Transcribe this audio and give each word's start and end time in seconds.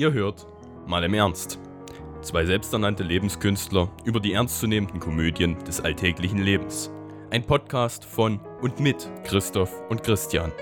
Ihr 0.00 0.14
hört 0.14 0.46
mal 0.86 1.04
im 1.04 1.12
Ernst. 1.12 1.58
Zwei 2.22 2.46
selbsternannte 2.46 3.02
Lebenskünstler 3.02 3.94
über 4.06 4.18
die 4.18 4.32
ernstzunehmenden 4.32 4.98
Komödien 4.98 5.62
des 5.64 5.82
alltäglichen 5.82 6.38
Lebens. 6.38 6.90
Ein 7.28 7.44
Podcast 7.44 8.06
von 8.06 8.40
und 8.62 8.80
mit 8.80 9.10
Christoph 9.24 9.78
und 9.90 10.02
Christian. 10.02 10.52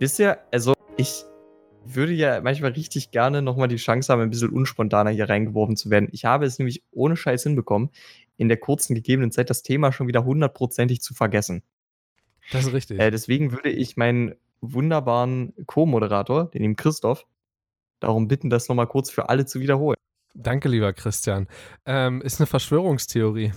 Wisst 0.00 0.18
ihr, 0.18 0.38
also 0.50 0.74
ich 0.96 1.22
würde 1.84 2.14
ja 2.14 2.40
manchmal 2.40 2.72
richtig 2.72 3.12
gerne 3.12 3.40
nochmal 3.40 3.68
die 3.68 3.76
Chance 3.76 4.12
haben, 4.12 4.20
ein 4.20 4.30
bisschen 4.30 4.50
unspontaner 4.50 5.10
hier 5.10 5.28
reingeworfen 5.28 5.76
zu 5.76 5.88
werden. 5.88 6.08
Ich 6.10 6.24
habe 6.24 6.46
es 6.46 6.58
nämlich 6.58 6.82
ohne 6.90 7.16
Scheiß 7.16 7.44
hinbekommen, 7.44 7.90
in 8.36 8.48
der 8.48 8.56
kurzen 8.56 8.96
gegebenen 8.96 9.30
Zeit 9.30 9.50
das 9.50 9.62
Thema 9.62 9.92
schon 9.92 10.08
wieder 10.08 10.24
hundertprozentig 10.24 11.00
zu 11.00 11.14
vergessen. 11.14 11.62
Das 12.50 12.64
ist 12.64 12.72
richtig. 12.72 12.98
Äh, 12.98 13.12
deswegen 13.12 13.52
würde 13.52 13.70
ich 13.70 13.96
meinen 13.96 14.34
wunderbaren 14.60 15.54
Co-Moderator, 15.66 16.50
den 16.50 16.62
lieben 16.62 16.76
Christoph, 16.76 17.26
darum 18.00 18.28
bitten, 18.28 18.50
das 18.50 18.68
nochmal 18.68 18.86
kurz 18.86 19.10
für 19.10 19.28
alle 19.28 19.46
zu 19.46 19.60
wiederholen. 19.60 19.96
Danke, 20.34 20.68
lieber 20.68 20.92
Christian. 20.92 21.48
Ähm, 21.86 22.22
ist 22.22 22.40
eine 22.40 22.46
Verschwörungstheorie. 22.46 23.52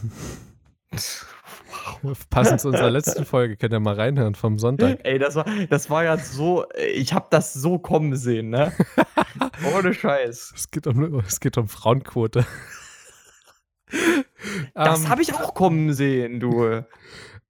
Passend 2.30 2.62
zu 2.62 2.70
unserer 2.70 2.90
letzten 2.90 3.26
Folge, 3.26 3.56
könnt 3.58 3.74
ihr 3.74 3.80
mal 3.80 3.96
reinhören 3.96 4.36
vom 4.36 4.58
Sonntag. 4.60 5.00
Ey, 5.04 5.20
das 5.20 5.36
war, 5.36 5.46
das 5.70 5.90
war 5.90 6.04
ja 6.04 6.18
so, 6.18 6.66
ich 6.94 7.14
habe 7.14 7.28
das 7.30 7.54
so 7.54 7.78
kommen 7.80 8.16
sehen, 8.16 8.50
ne? 8.50 8.74
Ohne 9.76 9.94
Scheiß. 9.94 10.54
Es 10.56 10.72
geht 10.72 10.88
um, 10.88 11.20
es 11.20 11.40
geht 11.40 11.58
um 11.58 11.68
Frauenquote. 11.68 12.46
Das 14.74 15.04
Ähm, 15.04 15.10
habe 15.10 15.22
ich 15.22 15.34
auch 15.34 15.54
kommen 15.54 15.94
sehen, 15.94 16.40
du. 16.40 16.84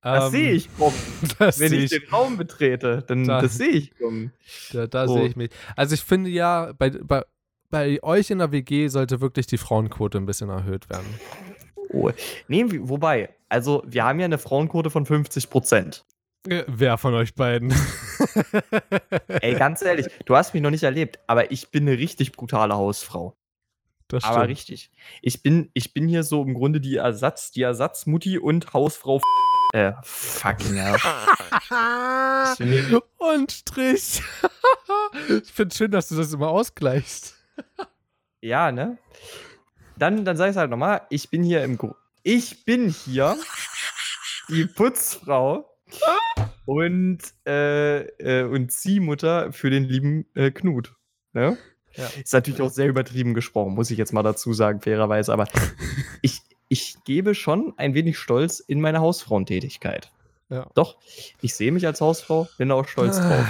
Das 0.01 0.25
ähm, 0.25 0.31
sehe 0.31 0.51
ich 0.51 0.77
kommen. 0.77 0.95
Wenn 1.39 1.73
ich 1.73 1.83
ich, 1.83 1.89
den 1.91 2.09
Raum 2.09 2.37
betrete, 2.37 3.03
dann 3.05 3.23
Da- 3.25 3.41
das 3.41 3.55
sehe 3.57 3.69
ich 3.69 3.97
kommen. 3.97 4.31
da, 4.73 4.87
da 4.87 5.07
so. 5.07 5.15
sehe 5.15 5.27
ich 5.27 5.35
mich. 5.35 5.51
Also 5.75 5.93
ich 5.93 6.01
finde 6.01 6.29
ja, 6.29 6.73
bei, 6.77 6.89
bei, 6.89 7.23
bei 7.69 8.03
euch 8.03 8.29
in 8.31 8.39
der 8.39 8.51
WG 8.51 8.87
sollte 8.87 9.21
wirklich 9.21 9.45
die 9.45 9.57
Frauenquote 9.57 10.17
ein 10.17 10.25
bisschen 10.25 10.49
erhöht 10.49 10.89
werden. 10.89 11.05
Oh. 11.89 12.09
Nee, 12.47 12.65
wobei, 12.67 13.29
also 13.49 13.83
wir 13.85 14.03
haben 14.03 14.19
ja 14.19 14.25
eine 14.25 14.37
Frauenquote 14.37 14.89
von 14.89 15.05
50 15.05 15.49
Prozent. 15.49 16.05
Äh, 16.47 16.63
Wer 16.67 16.97
von 16.97 17.13
euch 17.13 17.35
beiden? 17.35 17.73
Ey, 19.27 19.53
ganz 19.55 19.81
ehrlich, 19.81 20.07
du 20.25 20.35
hast 20.35 20.53
mich 20.53 20.63
noch 20.63 20.71
nicht 20.71 20.83
erlebt, 20.83 21.19
aber 21.27 21.51
ich 21.51 21.69
bin 21.69 21.87
eine 21.87 21.97
richtig 21.97 22.31
brutale 22.31 22.73
Hausfrau. 22.75 23.35
Das 24.07 24.23
Aber 24.23 24.47
richtig. 24.47 24.91
Ich 25.21 25.41
bin, 25.43 25.69
ich 25.73 25.93
bin 25.93 26.07
hier 26.07 26.23
so 26.23 26.43
im 26.43 26.53
Grunde 26.53 26.81
die 26.81 26.97
Ersatz, 26.97 27.51
die 27.51 27.61
Ersatzmutti 27.61 28.39
und 28.39 28.73
Hausfrau. 28.73 29.21
Äh, 29.73 29.93
fucking 30.03 30.75
hell. 30.75 30.97
Und 33.17 33.51
Strich. 33.51 34.21
ich 35.29 35.51
finde 35.51 35.71
es 35.71 35.77
schön, 35.77 35.91
dass 35.91 36.09
du 36.09 36.15
das 36.15 36.33
immer 36.33 36.49
ausgleichst. 36.49 37.35
Ja, 38.41 38.71
ne? 38.71 38.97
Dann, 39.97 40.25
dann 40.25 40.35
sag 40.35 40.51
ich 40.51 40.57
halt 40.57 40.71
nochmal, 40.71 41.01
ich 41.09 41.29
bin 41.29 41.43
hier 41.43 41.63
im 41.63 41.77
Gru 41.77 41.93
Ich 42.23 42.65
bin 42.65 42.89
hier 42.89 43.37
die 44.49 44.65
Putzfrau 44.65 45.69
und, 46.65 47.19
äh, 47.45 48.01
äh, 48.17 48.43
und 48.43 48.71
Ziehmutter 48.71 49.53
für 49.53 49.69
den 49.69 49.83
lieben 49.83 50.25
äh, 50.33 50.51
Knut. 50.51 50.95
Ne? 51.33 51.57
Ja. 51.93 52.07
Ist 52.21 52.33
natürlich 52.33 52.61
auch 52.61 52.71
sehr 52.71 52.87
übertrieben 52.87 53.33
gesprochen, 53.33 53.73
muss 53.73 53.91
ich 53.91 53.97
jetzt 53.97 54.13
mal 54.13 54.23
dazu 54.23 54.53
sagen, 54.53 54.81
fairerweise, 54.81 55.33
aber 55.33 55.47
ich, 56.21 56.41
ich 56.71 57.03
gebe 57.03 57.35
schon 57.35 57.73
ein 57.75 57.95
wenig 57.95 58.17
Stolz 58.17 58.61
in 58.61 58.79
meine 58.79 59.01
Hausfrauentätigkeit. 59.01 60.09
Ja. 60.47 60.67
Doch, 60.73 60.95
ich 61.41 61.53
sehe 61.53 61.69
mich 61.69 61.85
als 61.85 61.99
Hausfrau, 61.99 62.47
bin 62.57 62.69
da 62.69 62.75
auch 62.75 62.87
stolz 62.87 63.17
drauf. 63.19 63.45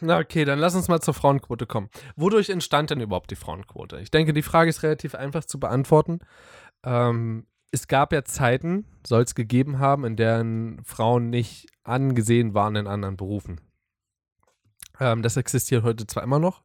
Na 0.00 0.18
okay, 0.18 0.46
dann 0.46 0.58
lass 0.58 0.74
uns 0.74 0.88
mal 0.88 1.02
zur 1.02 1.12
Frauenquote 1.12 1.66
kommen. 1.66 1.90
Wodurch 2.16 2.48
entstand 2.48 2.88
denn 2.88 3.00
überhaupt 3.02 3.30
die 3.30 3.36
Frauenquote? 3.36 4.00
Ich 4.00 4.10
denke, 4.10 4.32
die 4.32 4.40
Frage 4.40 4.70
ist 4.70 4.82
relativ 4.82 5.14
einfach 5.14 5.44
zu 5.44 5.60
beantworten. 5.60 6.20
Ähm, 6.82 7.46
es 7.70 7.88
gab 7.88 8.10
ja 8.14 8.24
Zeiten, 8.24 8.86
soll 9.06 9.22
es 9.22 9.34
gegeben 9.34 9.78
haben, 9.78 10.06
in 10.06 10.16
deren 10.16 10.82
Frauen 10.82 11.28
nicht 11.28 11.66
angesehen 11.82 12.54
waren 12.54 12.76
in 12.76 12.86
anderen 12.86 13.18
Berufen. 13.18 13.60
Ähm, 14.98 15.20
das 15.20 15.36
existiert 15.36 15.82
heute 15.82 16.06
zwar 16.06 16.22
immer 16.22 16.38
noch, 16.38 16.62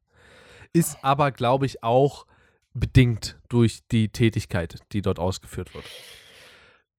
ist 0.71 1.03
aber, 1.03 1.31
glaube 1.31 1.65
ich, 1.65 1.83
auch 1.83 2.25
bedingt 2.73 3.39
durch 3.49 3.87
die 3.91 4.09
Tätigkeit, 4.09 4.79
die 4.91 5.01
dort 5.01 5.19
ausgeführt 5.19 5.73
wird. 5.73 5.85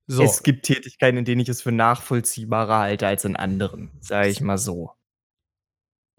So, 0.06 0.22
Es 0.24 0.42
gibt 0.42 0.64
Tätigkeiten, 0.66 1.18
in 1.18 1.24
denen 1.24 1.40
ich 1.40 1.48
es 1.48 1.62
für 1.62 1.72
nachvollziehbarer 1.72 2.78
halte 2.78 3.06
als 3.06 3.24
in 3.24 3.36
anderen, 3.36 3.90
sage 4.00 4.28
ich 4.28 4.40
mal 4.40 4.58
so. 4.58 4.92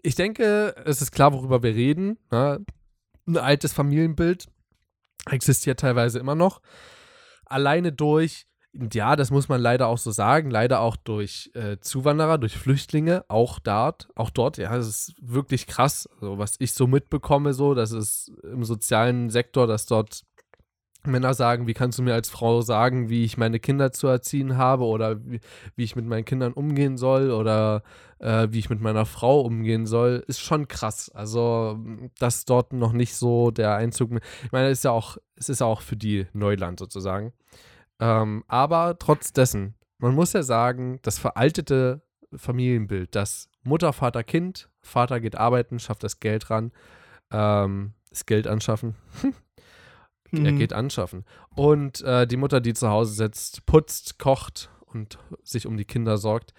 ich 0.02 0.14
denke, 0.14 0.74
es 0.84 1.00
ist 1.02 1.12
klar, 1.12 1.32
worüber 1.32 1.62
wir 1.62 1.74
reden. 1.74 2.18
Ne? 2.30 2.64
Ein 3.26 3.36
altes 3.36 3.72
Familienbild 3.72 4.46
existiert 5.30 5.80
teilweise 5.80 6.18
immer 6.18 6.34
noch. 6.34 6.60
Alleine 7.44 7.92
durch, 7.92 8.46
ja, 8.92 9.16
das 9.16 9.30
muss 9.30 9.48
man 9.48 9.60
leider 9.60 9.88
auch 9.88 9.98
so 9.98 10.10
sagen, 10.10 10.50
leider 10.50 10.80
auch 10.80 10.96
durch 10.96 11.50
äh, 11.54 11.78
Zuwanderer, 11.80 12.38
durch 12.38 12.56
Flüchtlinge, 12.56 13.24
auch 13.28 13.58
dort, 13.58 14.08
auch 14.14 14.30
dort, 14.30 14.56
ja, 14.56 14.74
es 14.76 14.88
ist 14.88 15.14
wirklich 15.20 15.66
krass, 15.66 16.08
also, 16.14 16.38
was 16.38 16.56
ich 16.58 16.72
so 16.72 16.86
mitbekomme, 16.86 17.52
so, 17.52 17.74
das 17.74 17.92
ist 17.92 18.32
im 18.42 18.64
sozialen 18.64 19.30
Sektor, 19.30 19.66
dass 19.66 19.86
dort 19.86 20.22
Männer 21.04 21.34
sagen, 21.34 21.66
wie 21.66 21.74
kannst 21.74 21.98
du 21.98 22.02
mir 22.02 22.14
als 22.14 22.30
Frau 22.30 22.60
sagen, 22.60 23.08
wie 23.08 23.24
ich 23.24 23.36
meine 23.36 23.58
Kinder 23.58 23.92
zu 23.92 24.06
erziehen 24.06 24.56
habe 24.56 24.84
oder 24.84 25.18
wie, 25.24 25.40
wie 25.74 25.84
ich 25.84 25.96
mit 25.96 26.06
meinen 26.06 26.24
Kindern 26.24 26.52
umgehen 26.52 26.96
soll 26.96 27.32
oder 27.32 27.82
äh, 28.20 28.48
wie 28.50 28.60
ich 28.60 28.70
mit 28.70 28.80
meiner 28.80 29.04
Frau 29.04 29.40
umgehen 29.40 29.86
soll, 29.86 30.22
ist 30.28 30.40
schon 30.40 30.68
krass. 30.68 31.10
Also, 31.12 31.78
dass 32.18 32.44
dort 32.44 32.72
noch 32.72 32.92
nicht 32.92 33.16
so 33.16 33.50
der 33.50 33.74
Einzug. 33.74 34.12
Ich 34.44 34.52
meine, 34.52 34.68
es 34.68 34.78
ist 34.78 34.84
ja 34.84 34.92
auch, 34.92 35.16
es 35.34 35.48
ist 35.48 35.60
ja 35.60 35.66
auch 35.66 35.80
für 35.80 35.96
die 35.96 36.26
Neuland 36.32 36.78
sozusagen. 36.78 37.32
Ähm, 38.02 38.42
aber 38.48 38.98
trotz 38.98 39.32
dessen, 39.32 39.74
man 39.98 40.12
muss 40.14 40.32
ja 40.32 40.42
sagen, 40.42 40.98
das 41.02 41.20
veraltete 41.20 42.02
Familienbild, 42.34 43.14
das 43.14 43.48
Mutter, 43.62 43.92
Vater, 43.92 44.24
Kind, 44.24 44.68
Vater 44.80 45.20
geht 45.20 45.36
arbeiten, 45.36 45.78
schafft 45.78 46.02
das 46.02 46.18
Geld 46.18 46.50
ran, 46.50 46.72
ähm, 47.30 47.94
das 48.10 48.26
Geld 48.26 48.46
anschaffen. 48.48 48.96
Er 50.34 50.52
Mhm. 50.52 50.56
geht 50.58 50.72
anschaffen. 50.72 51.26
Und 51.54 52.00
äh, 52.00 52.26
die 52.26 52.38
Mutter, 52.38 52.62
die 52.62 52.72
zu 52.72 52.88
Hause 52.88 53.12
sitzt, 53.12 53.66
putzt, 53.66 54.18
kocht 54.18 54.70
und 54.86 55.18
sich 55.42 55.66
um 55.66 55.76
die 55.76 55.84
Kinder 55.84 56.16
sorgt. 56.16 56.54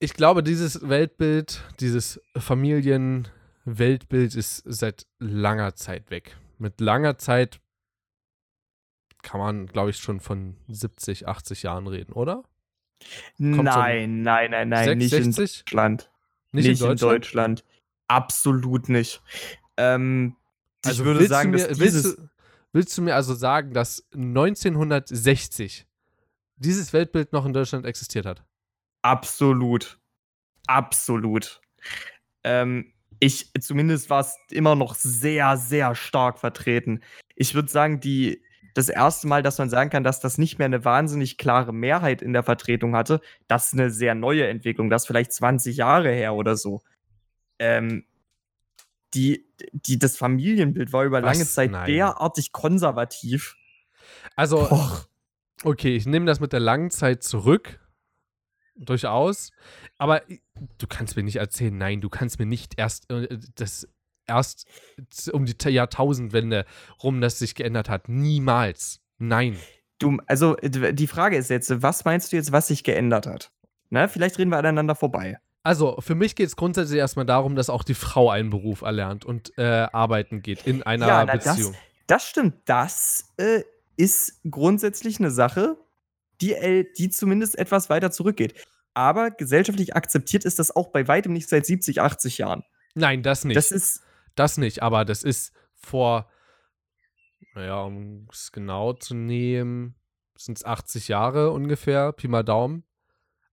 Ich 0.00 0.14
glaube, 0.14 0.42
dieses 0.42 0.88
Weltbild, 0.88 1.62
dieses 1.78 2.20
Familienweltbild 2.36 4.34
ist 4.34 4.64
seit 4.66 5.06
langer 5.20 5.76
Zeit 5.76 6.10
weg. 6.10 6.36
Mit 6.58 6.80
langer 6.80 7.18
Zeit 7.18 7.60
kann 9.22 9.40
man, 9.40 9.66
glaube 9.66 9.90
ich, 9.90 9.96
schon 9.98 10.20
von 10.20 10.56
70, 10.68 11.26
80 11.28 11.62
Jahren 11.62 11.86
reden, 11.86 12.12
oder? 12.12 12.42
Kommt 13.38 13.64
Nein, 13.64 14.22
nein, 14.22 14.50
nein, 14.50 14.68
nein, 14.68 14.84
Sechs- 14.84 14.98
nicht 14.98 15.12
in 15.14 15.32
60? 15.32 15.64
Deutschland. 15.64 16.10
Nicht, 16.52 16.66
Nicht, 16.68 16.80
in 16.80 16.84
in 16.84 16.90
Deutschland? 16.90 17.12
Deutschland. 17.24 17.64
Absolut 18.08 18.88
nicht. 18.88 19.22
Ähm, 19.76 20.36
Also 20.84 21.02
ich 21.02 21.06
würde 21.06 21.20
willst 21.20 21.30
sagen, 21.30 21.52
du 21.52 21.58
mir, 21.58 21.78
willst, 21.78 22.04
du, 22.04 22.28
willst 22.72 22.96
du 22.98 23.02
mir 23.02 23.14
also 23.14 23.34
sagen, 23.34 23.72
dass 23.72 24.06
1960 24.12 25.86
dieses 26.56 26.92
Weltbild 26.92 27.32
noch 27.32 27.44
in 27.46 27.52
Deutschland 27.52 27.86
existiert 27.86 28.26
hat? 28.26 28.44
absolut, 29.04 29.98
absolut. 30.68 31.60
Ähm, 32.44 32.92
ich, 33.18 33.50
zumindest 33.60 34.10
war 34.10 34.20
es 34.20 34.36
immer 34.50 34.74
noch 34.76 34.94
sehr, 34.94 35.56
sehr 35.56 35.94
stark 35.96 36.38
vertreten. 36.38 37.00
Ich 37.34 37.54
würde 37.54 37.68
sagen, 37.68 37.98
die, 38.00 38.42
das 38.74 38.88
erste 38.88 39.26
Mal, 39.26 39.42
dass 39.42 39.58
man 39.58 39.70
sagen 39.70 39.90
kann, 39.90 40.04
dass 40.04 40.20
das 40.20 40.38
nicht 40.38 40.58
mehr 40.58 40.66
eine 40.66 40.84
wahnsinnig 40.84 41.38
klare 41.38 41.72
Mehrheit 41.72 42.22
in 42.22 42.32
der 42.32 42.42
Vertretung 42.42 42.96
hatte, 42.96 43.20
das 43.48 43.66
ist 43.66 43.72
eine 43.74 43.90
sehr 43.90 44.14
neue 44.14 44.46
Entwicklung. 44.46 44.90
Das 44.90 45.02
ist 45.02 45.06
vielleicht 45.06 45.32
20 45.32 45.76
Jahre 45.76 46.10
her 46.10 46.34
oder 46.34 46.56
so. 46.56 46.82
Ähm, 47.58 48.04
die, 49.14 49.46
die, 49.72 49.98
das 49.98 50.16
Familienbild 50.16 50.92
war 50.92 51.04
über 51.04 51.22
Was? 51.22 51.34
lange 51.36 51.46
Zeit 51.46 51.70
Nein. 51.70 51.86
derartig 51.86 52.52
konservativ. 52.52 53.56
Also, 54.36 54.68
Boah. 54.68 55.06
okay, 55.64 55.94
ich 55.96 56.06
nehme 56.06 56.26
das 56.26 56.40
mit 56.40 56.52
der 56.52 56.60
langen 56.60 56.90
Zeit 56.90 57.22
zurück. 57.22 57.78
Durchaus. 58.74 59.52
Aber 59.98 60.22
du 60.78 60.86
kannst 60.86 61.16
mir 61.16 61.22
nicht 61.22 61.36
erzählen, 61.36 61.76
nein, 61.76 62.00
du 62.00 62.08
kannst 62.08 62.38
mir 62.38 62.46
nicht 62.46 62.78
erst 62.78 63.10
äh, 63.10 63.38
das 63.54 63.86
erst 64.26 64.66
um 65.32 65.44
die 65.46 65.54
Jahrtausendwende 65.68 66.64
rum, 67.02 67.20
das 67.20 67.38
sich 67.38 67.54
geändert 67.54 67.88
hat. 67.88 68.08
Niemals. 68.08 69.00
Nein. 69.18 69.56
Du, 69.98 70.18
also 70.26 70.56
die 70.56 71.06
Frage 71.06 71.36
ist 71.36 71.50
jetzt, 71.50 71.82
was 71.82 72.04
meinst 72.04 72.32
du 72.32 72.36
jetzt, 72.36 72.50
was 72.52 72.68
sich 72.68 72.82
geändert 72.84 73.26
hat? 73.26 73.52
Ne? 73.90 74.08
Vielleicht 74.08 74.38
reden 74.38 74.50
wir 74.50 74.58
aneinander 74.58 74.94
vorbei. 74.94 75.38
Also, 75.64 76.00
für 76.00 76.16
mich 76.16 76.34
geht 76.34 76.48
es 76.48 76.56
grundsätzlich 76.56 76.98
erstmal 76.98 77.24
darum, 77.26 77.54
dass 77.54 77.70
auch 77.70 77.84
die 77.84 77.94
Frau 77.94 78.30
einen 78.30 78.50
Beruf 78.50 78.80
erlernt 78.80 79.24
und 79.24 79.56
äh, 79.58 79.62
arbeiten 79.92 80.42
geht 80.42 80.66
in 80.66 80.82
einer 80.82 81.06
Ja, 81.06 81.24
na, 81.24 81.36
das- 81.36 81.56
Beziehung. 81.56 81.74
Das 82.08 82.28
stimmt. 82.28 82.54
Das 82.64 83.26
äh, 83.36 83.62
ist 83.96 84.40
grundsätzlich 84.50 85.20
eine 85.20 85.30
Sache, 85.30 85.76
die, 86.40 86.86
die 86.98 87.10
zumindest 87.10 87.56
etwas 87.56 87.90
weiter 87.90 88.10
zurückgeht. 88.10 88.54
Aber 88.94 89.30
gesellschaftlich 89.30 89.94
akzeptiert 89.94 90.44
ist 90.44 90.58
das 90.58 90.74
auch 90.74 90.88
bei 90.88 91.06
weitem 91.06 91.32
nicht 91.32 91.48
seit 91.48 91.64
70, 91.64 92.00
80 92.00 92.38
Jahren. 92.38 92.64
Nein, 92.94 93.22
das 93.22 93.44
nicht. 93.44 93.56
Das 93.56 93.70
Das, 94.34 94.58
nicht, 94.58 94.82
aber 94.82 95.04
das 95.04 95.22
ist 95.22 95.52
vor, 95.74 96.28
naja, 97.54 97.82
um 97.82 98.28
es 98.30 98.52
genau 98.52 98.92
zu 98.92 99.14
nehmen, 99.14 99.94
sind 100.36 100.58
es 100.58 100.64
80 100.64 101.08
Jahre 101.08 101.50
ungefähr, 101.50 102.12
Pi 102.12 102.28
mal 102.28 102.42
Daumen. 102.42 102.84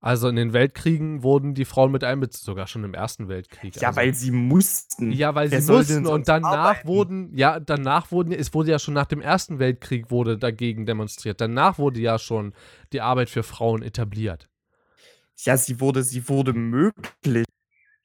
Also 0.02 0.28
in 0.28 0.36
den 0.36 0.54
Weltkriegen 0.54 1.22
wurden 1.22 1.52
die 1.52 1.66
Frauen 1.66 1.92
mit 1.92 2.04
einbezogen, 2.04 2.46
sogar 2.46 2.66
schon 2.66 2.84
im 2.84 2.94
Ersten 2.94 3.28
Weltkrieg. 3.28 3.76
ja, 3.76 3.88
also. 3.88 4.00
weil 4.00 4.14
sie 4.14 4.30
mussten. 4.30 5.12
Ja, 5.12 5.34
weil 5.34 5.50
Wer 5.50 5.60
sie 5.60 5.72
mussten 5.72 6.06
und 6.06 6.26
danach 6.26 6.50
arbeiten? 6.50 6.88
wurden, 6.88 7.36
ja, 7.36 7.60
danach 7.60 8.10
wurden, 8.10 8.32
es 8.32 8.54
wurde 8.54 8.70
ja 8.70 8.78
schon 8.78 8.94
nach 8.94 9.04
dem 9.04 9.20
Ersten 9.20 9.58
Weltkrieg 9.58 10.10
wurde 10.10 10.38
dagegen 10.38 10.86
demonstriert. 10.86 11.42
Danach 11.42 11.78
wurde 11.78 12.00
ja 12.00 12.18
schon 12.18 12.54
die 12.94 13.02
Arbeit 13.02 13.28
für 13.28 13.42
Frauen 13.42 13.82
etabliert. 13.82 14.48
Ja, 15.36 15.58
sie 15.58 15.80
wurde, 15.80 16.02
sie 16.02 16.26
wurde 16.30 16.54
möglich. 16.54 17.44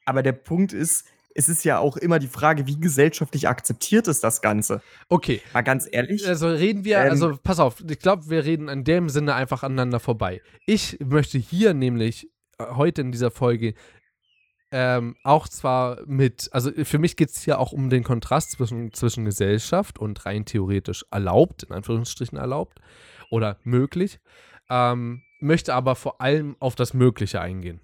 Aber 0.05 0.21
der 0.21 0.33
Punkt 0.33 0.73
ist, 0.73 1.05
es 1.35 1.49
ist 1.49 1.65
ja 1.65 1.79
auch 1.79 1.97
immer 1.97 2.17
die 2.17 2.29
Frage, 2.29 2.65
wie 2.65 2.79
gesellschaftlich 2.79 3.47
akzeptiert 3.47 4.07
ist 4.07 4.23
das 4.23 4.41
Ganze. 4.41 4.81
Okay, 5.09 5.41
Mal 5.53 5.61
ganz 5.61 5.87
ehrlich. 5.91 6.25
also 6.27 6.47
reden 6.47 6.85
wir, 6.85 6.97
Ähm, 6.99 7.11
also 7.11 7.37
pass 7.43 7.59
auf, 7.59 7.83
ich 7.87 7.99
glaube, 7.99 8.29
wir 8.29 8.45
reden 8.45 8.69
in 8.69 8.85
dem 8.85 9.09
Sinne 9.09 9.35
einfach 9.35 9.61
aneinander 9.61 9.99
vorbei. 9.99 10.41
Ich 10.65 10.97
möchte 11.03 11.37
hier 11.37 11.73
nämlich 11.73 12.31
äh, 12.57 12.65
heute 12.75 13.01
in 13.01 13.11
dieser 13.11 13.31
Folge 13.31 13.73
ähm, 14.71 15.15
auch 15.23 15.47
zwar 15.47 15.99
mit, 16.05 16.49
also 16.51 16.71
für 16.71 16.99
mich 16.99 17.17
geht 17.17 17.29
es 17.29 17.41
hier 17.41 17.59
auch 17.59 17.71
um 17.73 17.89
den 17.89 18.03
Kontrast 18.03 18.51
zwischen, 18.51 18.93
zwischen 18.93 19.25
Gesellschaft 19.25 19.99
und 19.99 20.25
rein 20.25 20.45
theoretisch 20.45 21.05
erlaubt, 21.11 21.63
in 21.63 21.73
Anführungsstrichen 21.73 22.37
erlaubt 22.37 22.79
oder 23.29 23.57
möglich, 23.63 24.19
ähm, 24.69 25.21
möchte 25.41 25.73
aber 25.73 25.95
vor 25.95 26.21
allem 26.21 26.55
auf 26.59 26.75
das 26.75 26.93
Mögliche 26.93 27.41
eingehen. 27.41 27.81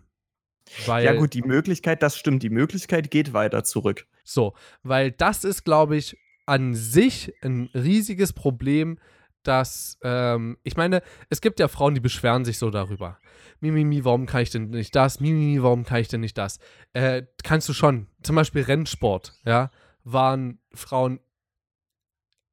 Weil, 0.85 1.05
ja, 1.05 1.13
gut, 1.13 1.33
die 1.33 1.41
Möglichkeit, 1.41 2.01
das 2.01 2.17
stimmt, 2.17 2.43
die 2.43 2.49
Möglichkeit 2.49 3.11
geht 3.11 3.33
weiter 3.33 3.63
zurück. 3.63 4.07
So, 4.23 4.53
weil 4.83 5.11
das 5.11 5.43
ist, 5.43 5.63
glaube 5.63 5.97
ich, 5.97 6.17
an 6.45 6.73
sich 6.73 7.33
ein 7.41 7.69
riesiges 7.73 8.33
Problem, 8.33 8.97
dass, 9.43 9.97
ähm, 10.03 10.57
ich 10.63 10.77
meine, 10.77 11.01
es 11.29 11.41
gibt 11.41 11.59
ja 11.59 11.67
Frauen, 11.67 11.95
die 11.95 11.99
beschweren 11.99 12.45
sich 12.45 12.57
so 12.57 12.69
darüber. 12.69 13.17
Mimimi, 13.59 14.03
warum 14.05 14.25
kann 14.25 14.41
ich 14.41 14.49
denn 14.49 14.69
nicht 14.69 14.95
das? 14.95 15.19
Mimimi, 15.19 15.61
warum 15.61 15.83
kann 15.83 16.01
ich 16.01 16.07
denn 16.07 16.21
nicht 16.21 16.37
das? 16.37 16.59
Äh, 16.93 17.23
kannst 17.43 17.67
du 17.69 17.73
schon. 17.73 18.07
Zum 18.23 18.35
Beispiel 18.35 18.63
Rennsport, 18.63 19.33
ja, 19.45 19.71
waren 20.03 20.59
Frauen 20.73 21.19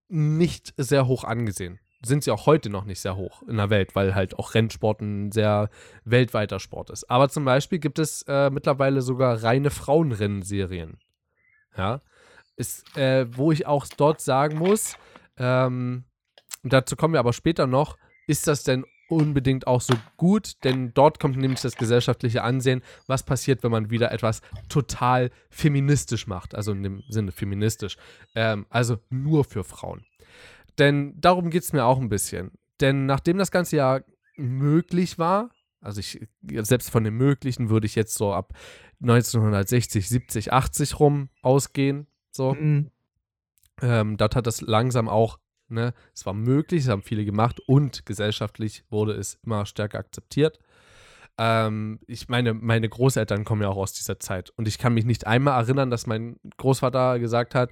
nicht 0.08 0.74
sehr 0.76 1.06
hoch 1.06 1.24
angesehen. 1.24 1.78
Sind 2.04 2.22
sie 2.22 2.30
auch 2.30 2.46
heute 2.46 2.70
noch 2.70 2.84
nicht 2.84 3.00
sehr 3.00 3.16
hoch 3.16 3.42
in 3.42 3.56
der 3.56 3.70
Welt, 3.70 3.96
weil 3.96 4.14
halt 4.14 4.38
auch 4.38 4.54
Rennsport 4.54 5.00
ein 5.00 5.32
sehr 5.32 5.68
weltweiter 6.04 6.60
Sport 6.60 6.90
ist. 6.90 7.10
Aber 7.10 7.28
zum 7.28 7.44
Beispiel 7.44 7.80
gibt 7.80 7.98
es 7.98 8.22
äh, 8.28 8.50
mittlerweile 8.50 9.02
sogar 9.02 9.42
reine 9.42 9.70
Frauenrennserien. 9.70 10.98
Ja. 11.76 12.00
Ist, 12.56 12.96
äh, 12.96 13.26
wo 13.36 13.50
ich 13.52 13.66
auch 13.66 13.86
dort 13.96 14.20
sagen 14.20 14.58
muss, 14.58 14.96
ähm, 15.38 16.04
dazu 16.62 16.96
kommen 16.96 17.14
wir 17.14 17.20
aber 17.20 17.32
später 17.32 17.66
noch, 17.66 17.96
ist 18.26 18.46
das 18.46 18.62
denn 18.62 18.84
unbedingt 19.08 19.66
auch 19.66 19.80
so 19.80 19.94
gut? 20.16 20.62
Denn 20.64 20.92
dort 20.94 21.18
kommt 21.18 21.36
nämlich 21.36 21.60
das 21.60 21.76
gesellschaftliche 21.76 22.42
Ansehen, 22.42 22.82
was 23.06 23.22
passiert, 23.22 23.62
wenn 23.62 23.70
man 23.70 23.90
wieder 23.90 24.12
etwas 24.12 24.42
total 24.68 25.30
feministisch 25.50 26.26
macht, 26.26 26.54
also 26.54 26.72
in 26.72 26.82
dem 26.82 27.02
Sinne 27.08 27.32
feministisch, 27.32 27.96
ähm, 28.34 28.66
also 28.70 28.98
nur 29.08 29.44
für 29.44 29.64
Frauen. 29.64 30.04
Denn 30.78 31.14
darum 31.20 31.50
geht 31.50 31.62
es 31.62 31.72
mir 31.72 31.84
auch 31.84 31.98
ein 31.98 32.08
bisschen. 32.08 32.52
Denn 32.80 33.06
nachdem 33.06 33.38
das 33.38 33.50
Ganze 33.50 33.76
ja 33.76 34.00
möglich 34.36 35.18
war, 35.18 35.50
also 35.80 36.00
ich, 36.00 36.20
selbst 36.42 36.90
von 36.90 37.04
dem 37.04 37.16
Möglichen 37.16 37.70
würde 37.70 37.86
ich 37.86 37.94
jetzt 37.94 38.14
so 38.14 38.32
ab 38.32 38.52
1960, 39.00 40.08
70, 40.08 40.52
80 40.52 41.00
rum 41.00 41.28
ausgehen. 41.42 42.06
So. 42.30 42.54
Mhm. 42.54 42.90
Ähm, 43.80 44.16
dort 44.16 44.34
hat 44.34 44.46
das 44.46 44.60
langsam 44.60 45.08
auch, 45.08 45.38
ne, 45.68 45.94
es 46.14 46.26
war 46.26 46.34
möglich, 46.34 46.82
es 46.82 46.88
haben 46.88 47.02
viele 47.02 47.24
gemacht 47.24 47.60
und 47.66 48.06
gesellschaftlich 48.06 48.84
wurde 48.90 49.12
es 49.12 49.38
immer 49.44 49.66
stärker 49.66 49.98
akzeptiert. 49.98 50.58
Ähm, 51.36 52.00
ich 52.08 52.28
meine, 52.28 52.54
meine 52.54 52.88
Großeltern 52.88 53.44
kommen 53.44 53.62
ja 53.62 53.68
auch 53.68 53.76
aus 53.76 53.92
dieser 53.92 54.18
Zeit 54.18 54.50
und 54.50 54.66
ich 54.66 54.78
kann 54.78 54.94
mich 54.94 55.04
nicht 55.04 55.28
einmal 55.28 55.60
erinnern, 55.60 55.90
dass 55.90 56.08
mein 56.08 56.40
Großvater 56.56 57.20
gesagt 57.20 57.54
hat, 57.54 57.70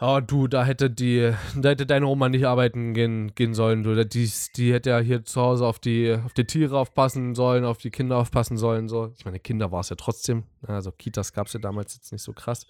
Oh, 0.00 0.18
du, 0.20 0.48
da 0.48 0.64
hätte 0.64 0.90
die, 0.90 1.32
da 1.54 1.68
hätte 1.68 1.86
deine 1.86 2.06
Oma 2.06 2.28
nicht 2.28 2.44
arbeiten 2.44 2.94
gehen, 2.94 3.32
gehen 3.36 3.54
sollen. 3.54 3.84
Du, 3.84 4.04
die, 4.04 4.30
die 4.56 4.72
hätte 4.72 4.90
ja 4.90 4.98
hier 4.98 5.24
zu 5.24 5.40
Hause 5.40 5.64
auf 5.66 5.78
die, 5.78 6.12
auf 6.24 6.32
die 6.32 6.46
Tiere 6.46 6.76
aufpassen 6.76 7.36
sollen, 7.36 7.64
auf 7.64 7.78
die 7.78 7.90
Kinder 7.90 8.16
aufpassen 8.16 8.56
sollen. 8.56 8.88
So. 8.88 9.12
Ich 9.16 9.24
meine, 9.24 9.38
Kinder 9.38 9.70
war 9.70 9.80
es 9.80 9.90
ja 9.90 9.96
trotzdem. 9.96 10.44
Also 10.66 10.90
Kitas 10.90 11.32
gab 11.32 11.46
es 11.46 11.52
ja 11.52 11.60
damals 11.60 11.94
jetzt 11.94 12.10
nicht 12.10 12.22
so 12.22 12.32
krass. 12.32 12.66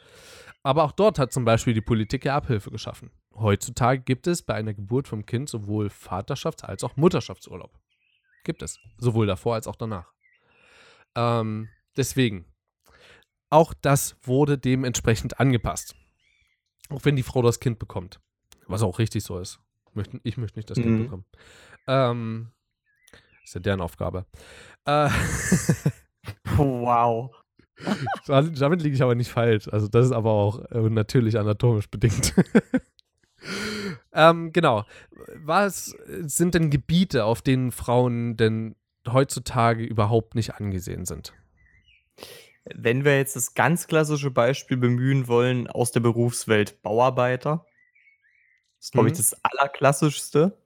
Aber 0.62 0.85
auch 0.85 0.93
dort 0.93 1.19
hat 1.19 1.32
zum 1.32 1.47
Beispiel 1.47 1.73
die 1.73 1.81
Politik 1.81 2.26
ja 2.26 2.37
Abhilfe 2.37 2.71
geschaffen. 2.71 3.11
Heutzutage 3.35 4.03
gibt 4.03 4.27
es 4.27 4.43
bei 4.43 4.55
einer 4.55 4.75
Geburt 4.75 5.09
vom 5.09 5.25
Kind 5.25 5.49
sowohl 5.49 5.87
Vaterschafts- 5.87 6.65
als 6.65 6.85
auch 6.85 6.97
Mutterschaftsurlaub. 6.97 7.73
Gibt 8.44 8.62
es. 8.62 8.79
Sowohl 8.99 9.27
davor 9.27 9.55
als 9.55 9.67
auch 9.67 9.77
danach. 9.77 10.12
Ähm, 11.17 11.70
deswegen. 11.97 12.44
Auch 13.49 13.73
das 13.73 14.17
wurde 14.23 14.59
dementsprechend 14.59 15.41
angepasst. 15.41 15.94
Auch 16.94 17.05
wenn 17.05 17.17
die 17.17 17.23
Frau 17.23 17.43
das 17.43 17.61
Kind 17.61 17.79
bekommt. 17.79 18.20
Was 18.67 18.82
auch 18.82 18.99
richtig 18.99 19.23
so 19.25 19.38
ist. 19.38 19.61
Ich 20.23 20.37
möchte 20.37 20.58
nicht 20.58 20.70
das 20.70 20.79
Kind 20.79 20.99
Mhm. 20.99 21.05
bekommen. 21.05 21.25
Ähm, 21.87 22.52
ist 23.44 23.55
ja 23.55 23.61
deren 23.61 23.81
Aufgabe. 23.81 24.26
Äh, 24.87 25.08
Wow. 26.56 27.31
damit 28.26 28.82
liege 28.82 28.94
ich 28.94 29.02
aber 29.02 29.14
nicht 29.14 29.31
falsch. 29.31 29.69
Also 29.69 29.88
das 29.88 30.06
ist 30.06 30.12
aber 30.12 30.31
auch 30.31 30.64
äh, 30.70 30.88
natürlich 30.91 31.38
anatomisch 31.38 31.88
bedingt. 31.91 32.35
ähm, 34.12 34.52
genau. 34.52 34.85
Was 35.37 35.96
sind 36.20 36.55
denn 36.55 36.70
Gebiete, 36.70 37.25
auf 37.25 37.43
denen 37.43 37.73
Frauen 37.73 38.37
denn 38.37 38.76
heutzutage 39.08 39.85
überhaupt 39.85 40.35
nicht 40.35 40.55
angesehen 40.55 41.05
sind? 41.05 41.35
Wenn 42.64 43.05
wir 43.05 43.16
jetzt 43.19 43.37
das 43.37 43.55
ganz 43.55 43.87
klassische 43.87 44.31
Beispiel 44.31 44.76
bemühen 44.76 45.28
wollen 45.28 45.66
aus 45.66 45.93
der 45.93 46.00
Berufswelt, 46.00 46.82
Bauarbeiter. 46.82 47.66
Das 48.78 48.87
ist, 48.87 48.93
glaube 48.93 49.08
ich, 49.08 49.14
Mhm. 49.14 49.19
das 49.19 49.37
Allerklassischste. 49.44 50.56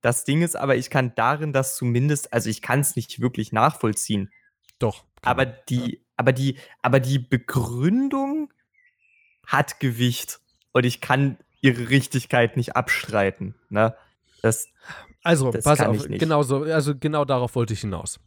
Das 0.00 0.24
Ding 0.24 0.42
ist 0.42 0.56
aber, 0.56 0.76
ich 0.76 0.90
kann 0.90 1.14
darin 1.14 1.52
das 1.52 1.76
zumindest, 1.76 2.32
also 2.32 2.48
ich 2.50 2.62
kann 2.62 2.80
es 2.80 2.96
nicht 2.96 3.20
wirklich 3.20 3.52
nachvollziehen. 3.52 4.30
Doch. 4.78 5.04
Aber 5.22 5.44
die, 5.46 6.04
aber 6.16 6.32
die, 6.32 6.58
aber 6.82 7.00
die 7.00 7.18
Begründung 7.18 8.52
hat 9.46 9.80
Gewicht 9.80 10.40
und 10.72 10.84
ich 10.86 11.00
kann 11.00 11.38
ihre 11.60 11.88
Richtigkeit 11.90 12.56
nicht 12.56 12.76
abstreiten. 12.76 13.56
Ne? 13.70 13.96
Das, 14.42 14.68
Also, 15.24 15.50
Das 15.50 15.64
pass 15.64 15.80
auf, 15.80 16.06
genau 16.08 16.42
so, 16.44 16.62
also 16.62 16.94
genau 16.96 17.24
darauf 17.24 17.56
wollte 17.56 17.74
ich 17.74 17.80
hinaus. 17.80 18.20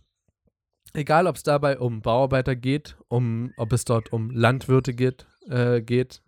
Egal, 0.94 1.28
ob 1.28 1.36
es 1.38 1.44
dabei 1.44 1.80
um 1.80 2.02
Bauarbeiter 2.02 2.56
geht, 2.56 2.98
um, 3.08 3.54
ob 3.58 3.72
es 3.74 3.86
dort 3.86 4.12
um 4.12 4.30
Landwirte 4.30 4.94
geht, 4.94 5.26
äh, 5.48 5.82
geht 5.82 6.22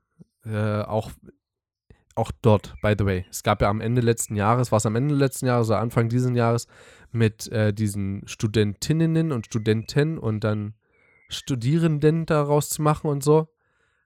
äh, 0.46 0.82
auch, 0.82 1.12
auch 2.16 2.32
dort, 2.42 2.76
by 2.82 2.96
the 2.98 3.06
way. 3.06 3.26
Es 3.30 3.44
gab 3.44 3.62
ja 3.62 3.70
am 3.70 3.82
Ende 3.82 4.02
letzten 4.02 4.36
Jahres, 4.36 4.72
was 4.72 4.86
am 4.86 4.96
Ende 4.96 5.16
letzten 5.16 5.48
Jahres 5.48 5.70
oder 5.70 5.80
Anfang 5.80 6.10
dieses 6.10 6.34
Jahres, 6.36 6.68
mit 7.12 7.48
äh, 7.52 7.74
diesen 7.74 8.28
Studentinnen 8.28 9.32
und 9.32 9.46
Studenten 9.46 10.18
und 10.18 10.44
dann 10.44 10.74
Studierenden 11.30 12.26
daraus 12.26 12.70
zu 12.70 12.82
machen 12.82 13.08
und 13.08 13.24
so, 13.24 13.48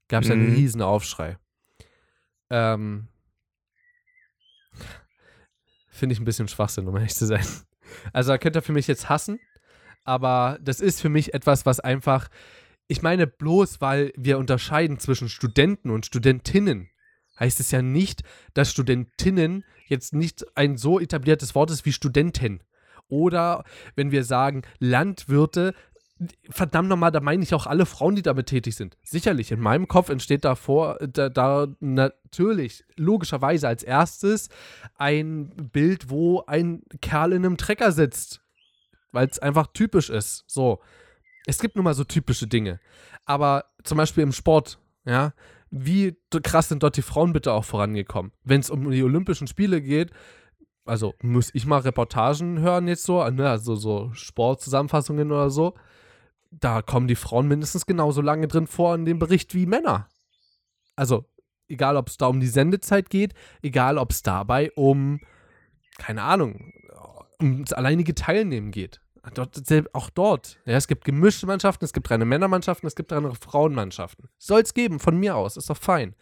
gab 0.07 0.23
es 0.23 0.31
einen 0.31 0.47
Mhm. 0.49 0.55
riesen 0.55 0.81
Aufschrei. 0.81 1.37
Ähm, 2.49 3.07
Finde 5.89 6.13
ich 6.13 6.19
ein 6.19 6.25
bisschen 6.25 6.47
Schwachsinn, 6.47 6.87
um 6.87 6.95
ehrlich 6.95 7.15
zu 7.15 7.25
sein. 7.25 7.45
Also 8.13 8.31
da 8.31 8.37
könnt 8.37 8.55
ihr 8.55 8.61
für 8.61 8.73
mich 8.73 8.87
jetzt 8.87 9.09
hassen, 9.09 9.39
aber 10.07 10.57
das 10.61 10.79
ist 10.79 11.01
für 11.01 11.09
mich 11.09 11.33
etwas, 11.33 11.65
was 11.65 11.81
einfach, 11.81 12.29
ich 12.87 13.01
meine, 13.01 13.27
bloß 13.27 13.81
weil 13.81 14.13
wir 14.15 14.37
unterscheiden 14.37 14.99
zwischen 14.99 15.27
Studenten 15.27 15.89
und 15.89 16.05
Studentinnen, 16.05 16.89
heißt 17.39 17.59
es 17.59 17.71
ja 17.71 17.81
nicht, 17.81 18.21
dass 18.53 18.71
Studentinnen 18.71 19.65
jetzt 19.85 20.13
nicht 20.13 20.45
ein 20.55 20.77
so 20.77 20.99
etabliertes 20.99 21.55
Wort 21.55 21.71
ist 21.71 21.85
wie 21.85 21.91
Studenten. 21.91 22.63
Oder 23.09 23.65
wenn 23.95 24.11
wir 24.11 24.23
sagen 24.23 24.63
Landwirte, 24.79 25.73
verdammt 26.49 26.87
nochmal, 26.89 27.11
da 27.11 27.19
meine 27.19 27.43
ich 27.43 27.53
auch 27.53 27.67
alle 27.67 27.85
Frauen, 27.85 28.15
die 28.15 28.21
damit 28.21 28.47
tätig 28.47 28.75
sind. 28.75 28.97
Sicherlich, 29.03 29.51
in 29.51 29.59
meinem 29.59 29.89
Kopf 29.89 30.09
entsteht 30.09 30.45
davor, 30.45 30.97
da, 30.99 31.29
da 31.29 31.67
natürlich, 31.79 32.85
logischerweise 32.95 33.67
als 33.67 33.83
erstes 33.83 34.49
ein 34.95 35.49
Bild, 35.71 36.09
wo 36.09 36.43
ein 36.47 36.81
Kerl 37.01 37.33
in 37.33 37.45
einem 37.45 37.57
Trecker 37.57 37.91
sitzt. 37.91 38.41
Weil 39.11 39.27
es 39.27 39.39
einfach 39.39 39.67
typisch 39.73 40.09
ist. 40.09 40.43
So. 40.47 40.79
Es 41.45 41.59
gibt 41.59 41.75
nun 41.75 41.85
mal 41.85 41.93
so 41.93 42.03
typische 42.03 42.47
Dinge. 42.47 42.79
Aber 43.25 43.65
zum 43.83 43.97
Beispiel 43.97 44.23
im 44.23 44.33
Sport, 44.33 44.79
ja, 45.05 45.33
wie 45.69 46.17
krass 46.43 46.69
sind 46.69 46.83
dort 46.83 46.97
die 46.97 47.01
Frauen 47.01 47.33
bitte 47.33 47.53
auch 47.53 47.65
vorangekommen? 47.65 48.31
Wenn 48.43 48.59
es 48.61 48.69
um 48.69 48.89
die 48.91 49.03
Olympischen 49.03 49.47
Spiele 49.47 49.81
geht, 49.81 50.11
also 50.85 51.13
muss 51.21 51.49
ich 51.53 51.65
mal 51.65 51.79
Reportagen 51.79 52.59
hören 52.59 52.87
jetzt 52.87 53.03
so, 53.03 53.27
ne, 53.29 53.49
also 53.49 53.75
so 53.75 54.11
Sportzusammenfassungen 54.13 55.31
oder 55.31 55.49
so. 55.49 55.73
da 56.51 56.81
kommen 56.81 57.07
die 57.07 57.15
Frauen 57.15 57.47
mindestens 57.47 57.85
genauso 57.85 58.21
lange 58.21 58.47
drin 58.47 58.67
vor 58.67 58.95
in 58.95 59.05
dem 59.05 59.19
Bericht 59.19 59.53
wie 59.53 59.65
Männer. 59.65 60.07
Also, 60.95 61.25
egal 61.67 61.97
ob 61.97 62.07
es 62.07 62.17
da 62.17 62.27
um 62.27 62.39
die 62.39 62.47
Sendezeit 62.47 63.09
geht, 63.09 63.33
egal 63.61 63.97
ob 63.97 64.11
es 64.11 64.23
dabei 64.23 64.71
um, 64.73 65.19
keine 65.97 66.23
Ahnung, 66.23 66.73
ums 67.41 67.73
alleinige 67.73 68.15
Teilnehmen 68.15 68.71
geht. 68.71 69.01
Dort, 69.33 69.61
auch 69.93 70.09
dort. 70.09 70.57
Ja, 70.65 70.77
es 70.77 70.87
gibt 70.87 71.03
gemischte 71.03 71.47
Mannschaften, 71.47 71.83
es 71.83 71.93
gibt 71.93 72.09
reine 72.09 72.25
Männermannschaften, 72.25 72.87
es 72.87 72.95
gibt 72.95 73.11
reine 73.11 73.33
Frauenmannschaften. 73.35 74.29
Soll 74.37 74.61
es 74.61 74.73
geben, 74.73 74.99
von 74.99 75.17
mir 75.17 75.35
aus, 75.35 75.57
ist 75.57 75.69
doch 75.69 75.77
fein. 75.77 76.15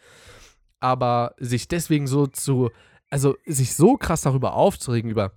Aber 0.80 1.34
sich 1.38 1.68
deswegen 1.68 2.06
so 2.06 2.26
zu, 2.26 2.70
also 3.08 3.36
sich 3.46 3.74
so 3.74 3.96
krass 3.96 4.22
darüber 4.22 4.54
aufzuregen, 4.54 5.10
über 5.10 5.32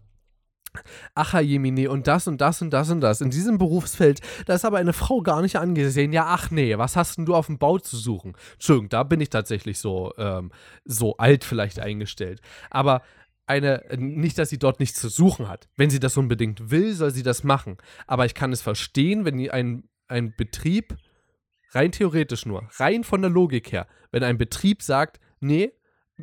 Ach, 1.16 1.40
Jemine, 1.40 1.90
und 1.90 2.08
das 2.08 2.28
und 2.28 2.40
das 2.42 2.62
und 2.62 2.70
das 2.72 2.92
und 2.92 3.02
das. 3.02 3.22
In 3.22 3.32
diesem 3.32 3.58
Berufsfeld, 3.58 4.22
da 4.46 4.54
ist 4.54 4.66
aber 4.66 4.78
eine 4.78 4.94
Frau 4.94 5.22
gar 5.22 5.42
nicht 5.42 5.56
angesehen. 5.56 6.14
Ja, 6.14 6.26
ach 6.28 6.52
nee, 6.52 6.78
was 6.78 6.96
hast 6.96 7.18
denn 7.18 7.26
du 7.26 7.36
auf 7.36 7.48
dem 7.48 7.58
Bau 7.58 7.80
zu 7.80 7.98
suchen? 7.98 8.36
Entschuldigung, 8.54 8.90
da 8.90 9.04
bin 9.04 9.20
ich 9.20 9.30
tatsächlich 9.30 9.80
so, 9.80 10.14
ähm, 10.18 10.52
so 10.86 11.18
alt 11.18 11.44
vielleicht 11.44 11.80
eingestellt. 11.80 12.42
Aber 12.70 13.02
eine, 13.50 13.84
nicht, 13.98 14.38
dass 14.38 14.50
sie 14.50 14.60
dort 14.60 14.79
nichts 14.79 15.01
zu 15.01 15.10
suchen 15.10 15.48
hat. 15.48 15.68
Wenn 15.75 15.89
sie 15.89 16.00
das 16.00 16.18
unbedingt 16.18 16.70
will, 16.70 16.94
soll 16.94 17.10
sie 17.10 17.24
das 17.24 17.44
machen. 17.44 17.77
Aber 18.06 18.25
ich 18.25 18.36
kann 18.36 18.51
es 18.51 18.62
verstehen, 18.62 19.25
wenn 19.25 19.50
ein, 19.50 19.89
ein 20.08 20.36
Betrieb, 20.38 20.96
rein 21.72 21.91
theoretisch 21.91 22.46
nur, 22.46 22.70
rein 22.77 23.03
von 23.03 23.22
der 23.22 23.32
Logik 23.32 23.72
her, 23.72 23.88
wenn 24.12 24.24
ein 24.24 24.38
Betrieb 24.38 24.84
sagt, 24.84 25.20
nee, 25.39 25.72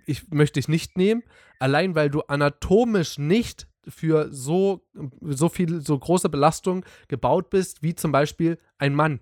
ich 0.07 0.31
möchte 0.31 0.61
dich 0.61 0.69
nicht 0.69 0.97
nehmen, 0.97 1.25
allein 1.59 1.97
weil 1.97 2.11
du 2.11 2.21
anatomisch 2.21 3.19
nicht 3.19 3.67
für 3.89 4.33
so, 4.33 4.87
so 5.21 5.49
viel, 5.49 5.81
so 5.81 5.99
große 5.99 6.29
Belastung 6.29 6.85
gebaut 7.09 7.51
bist, 7.51 7.83
wie 7.83 7.97
zum 7.97 8.13
Beispiel 8.13 8.59
ein 8.79 8.95
Mann. 8.95 9.19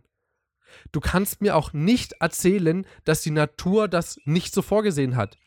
Du 0.92 1.00
kannst 1.00 1.40
mir 1.40 1.56
auch 1.56 1.73
nicht 1.73 2.14
erzählen, 2.20 2.87
dass 3.04 3.23
die 3.23 3.30
Natur 3.30 3.88
das 3.88 4.18
nicht 4.25 4.52
so 4.52 4.61
vorgesehen 4.61 5.16
hat 5.16 5.38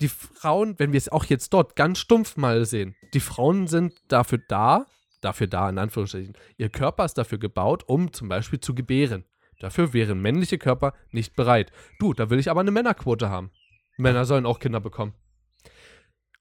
die 0.00 0.08
Frauen, 0.08 0.78
wenn 0.78 0.92
wir 0.92 0.98
es 0.98 1.08
auch 1.08 1.24
jetzt 1.24 1.52
dort 1.52 1.76
ganz 1.76 1.98
stumpf 1.98 2.36
mal 2.36 2.64
sehen, 2.64 2.96
die 3.14 3.20
Frauen 3.20 3.66
sind 3.66 3.94
dafür 4.08 4.40
da, 4.48 4.86
dafür 5.20 5.46
da 5.46 5.68
in 5.70 5.78
Anführungsstrichen, 5.78 6.36
ihr 6.56 6.68
Körper 6.68 7.04
ist 7.04 7.18
dafür 7.18 7.38
gebaut, 7.38 7.84
um 7.86 8.12
zum 8.12 8.28
Beispiel 8.28 8.60
zu 8.60 8.74
gebären. 8.74 9.24
Dafür 9.60 9.92
wären 9.92 10.20
männliche 10.20 10.58
Körper 10.58 10.94
nicht 11.10 11.36
bereit. 11.36 11.72
Du, 11.98 12.12
da 12.12 12.28
will 12.28 12.38
ich 12.38 12.50
aber 12.50 12.60
eine 12.60 12.72
Männerquote 12.72 13.30
haben. 13.30 13.50
Männer 13.96 14.24
sollen 14.24 14.46
auch 14.46 14.58
Kinder 14.58 14.80
bekommen. 14.80 15.14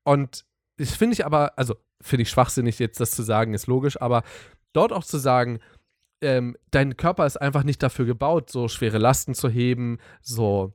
Und 0.03 0.45
das 0.77 0.95
finde 0.95 1.13
ich 1.13 1.25
aber, 1.25 1.57
also 1.57 1.75
finde 2.01 2.23
ich 2.23 2.29
schwachsinnig 2.29 2.79
jetzt 2.79 2.99
das 2.99 3.11
zu 3.11 3.23
sagen, 3.23 3.53
ist 3.53 3.67
logisch, 3.67 4.01
aber 4.01 4.23
dort 4.73 4.91
auch 4.91 5.03
zu 5.03 5.17
sagen, 5.17 5.59
ähm, 6.21 6.57
dein 6.71 6.97
Körper 6.97 7.25
ist 7.25 7.37
einfach 7.37 7.63
nicht 7.63 7.83
dafür 7.83 8.05
gebaut, 8.05 8.49
so 8.49 8.67
schwere 8.67 8.97
Lasten 8.97 9.35
zu 9.35 9.49
heben, 9.49 9.99
so 10.21 10.73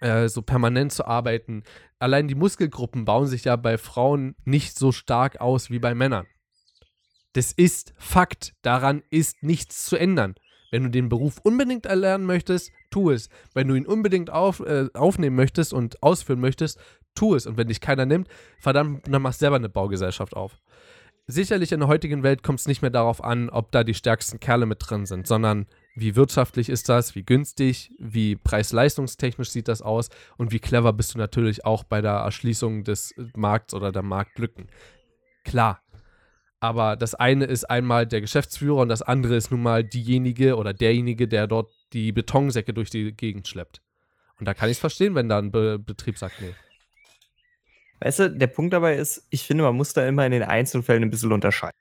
äh, 0.00 0.28
so 0.28 0.42
permanent 0.42 0.92
zu 0.92 1.06
arbeiten. 1.06 1.62
Allein 1.98 2.28
die 2.28 2.34
Muskelgruppen 2.34 3.04
bauen 3.04 3.26
sich 3.26 3.44
ja 3.44 3.56
bei 3.56 3.78
Frauen 3.78 4.36
nicht 4.44 4.78
so 4.78 4.92
stark 4.92 5.40
aus 5.40 5.70
wie 5.70 5.78
bei 5.78 5.94
Männern. 5.94 6.26
Das 7.32 7.52
ist 7.52 7.94
Fakt. 7.98 8.54
Daran 8.62 9.02
ist 9.10 9.42
nichts 9.42 9.84
zu 9.84 9.96
ändern. 9.96 10.34
Wenn 10.70 10.82
du 10.82 10.90
den 10.90 11.08
Beruf 11.08 11.38
unbedingt 11.42 11.86
erlernen 11.86 12.26
möchtest, 12.26 12.72
tu 12.90 13.10
es. 13.10 13.28
Wenn 13.54 13.68
du 13.68 13.74
ihn 13.74 13.86
unbedingt 13.86 14.30
auf, 14.30 14.60
äh, 14.60 14.88
aufnehmen 14.94 15.36
möchtest 15.36 15.72
und 15.72 16.02
ausführen 16.02 16.40
möchtest, 16.40 16.78
tu 17.14 17.34
es. 17.34 17.46
Und 17.46 17.56
wenn 17.56 17.68
dich 17.68 17.80
keiner 17.80 18.06
nimmt, 18.06 18.28
verdammt, 18.58 19.06
dann 19.08 19.22
machst 19.22 19.40
selber 19.40 19.56
eine 19.56 19.68
Baugesellschaft 19.68 20.36
auf. 20.36 20.60
Sicherlich 21.26 21.72
in 21.72 21.80
der 21.80 21.88
heutigen 21.88 22.22
Welt 22.22 22.42
kommt 22.42 22.60
es 22.60 22.66
nicht 22.66 22.80
mehr 22.80 22.90
darauf 22.90 23.22
an, 23.22 23.50
ob 23.50 23.70
da 23.72 23.84
die 23.84 23.94
stärksten 23.94 24.40
Kerle 24.40 24.66
mit 24.66 24.78
drin 24.80 25.04
sind, 25.04 25.26
sondern 25.26 25.66
wie 26.00 26.16
wirtschaftlich 26.16 26.68
ist 26.68 26.88
das, 26.88 27.14
wie 27.14 27.24
günstig, 27.24 27.90
wie 27.98 28.36
preis-leistungstechnisch 28.36 29.50
sieht 29.50 29.68
das 29.68 29.82
aus 29.82 30.10
und 30.36 30.52
wie 30.52 30.60
clever 30.60 30.92
bist 30.92 31.14
du 31.14 31.18
natürlich 31.18 31.64
auch 31.64 31.84
bei 31.84 32.00
der 32.00 32.12
Erschließung 32.12 32.84
des 32.84 33.14
Markts 33.34 33.74
oder 33.74 33.92
der 33.92 34.02
Marktlücken. 34.02 34.68
Klar. 35.44 35.82
Aber 36.60 36.96
das 36.96 37.14
eine 37.14 37.44
ist 37.44 37.64
einmal 37.64 38.06
der 38.06 38.20
Geschäftsführer 38.20 38.78
und 38.78 38.88
das 38.88 39.02
andere 39.02 39.36
ist 39.36 39.50
nun 39.50 39.62
mal 39.62 39.84
diejenige 39.84 40.56
oder 40.56 40.74
derjenige, 40.74 41.28
der 41.28 41.46
dort 41.46 41.70
die 41.92 42.10
Betonsäcke 42.10 42.74
durch 42.74 42.90
die 42.90 43.12
Gegend 43.12 43.46
schleppt. 43.46 43.80
Und 44.38 44.46
da 44.46 44.54
kann 44.54 44.68
ich 44.68 44.76
es 44.76 44.80
verstehen, 44.80 45.14
wenn 45.14 45.28
da 45.28 45.38
ein 45.38 45.52
Be 45.52 45.78
Betrieb 45.78 46.18
sagt, 46.18 46.40
nee. 46.40 46.54
Weißt 48.00 48.18
du, 48.20 48.30
der 48.30 48.46
Punkt 48.46 48.72
dabei 48.72 48.96
ist, 48.96 49.26
ich 49.30 49.42
finde, 49.44 49.64
man 49.64 49.76
muss 49.76 49.92
da 49.92 50.06
immer 50.06 50.24
in 50.24 50.32
den 50.32 50.42
Einzelfällen 50.42 51.02
ein 51.02 51.10
bisschen 51.10 51.32
unterscheiden. 51.32 51.78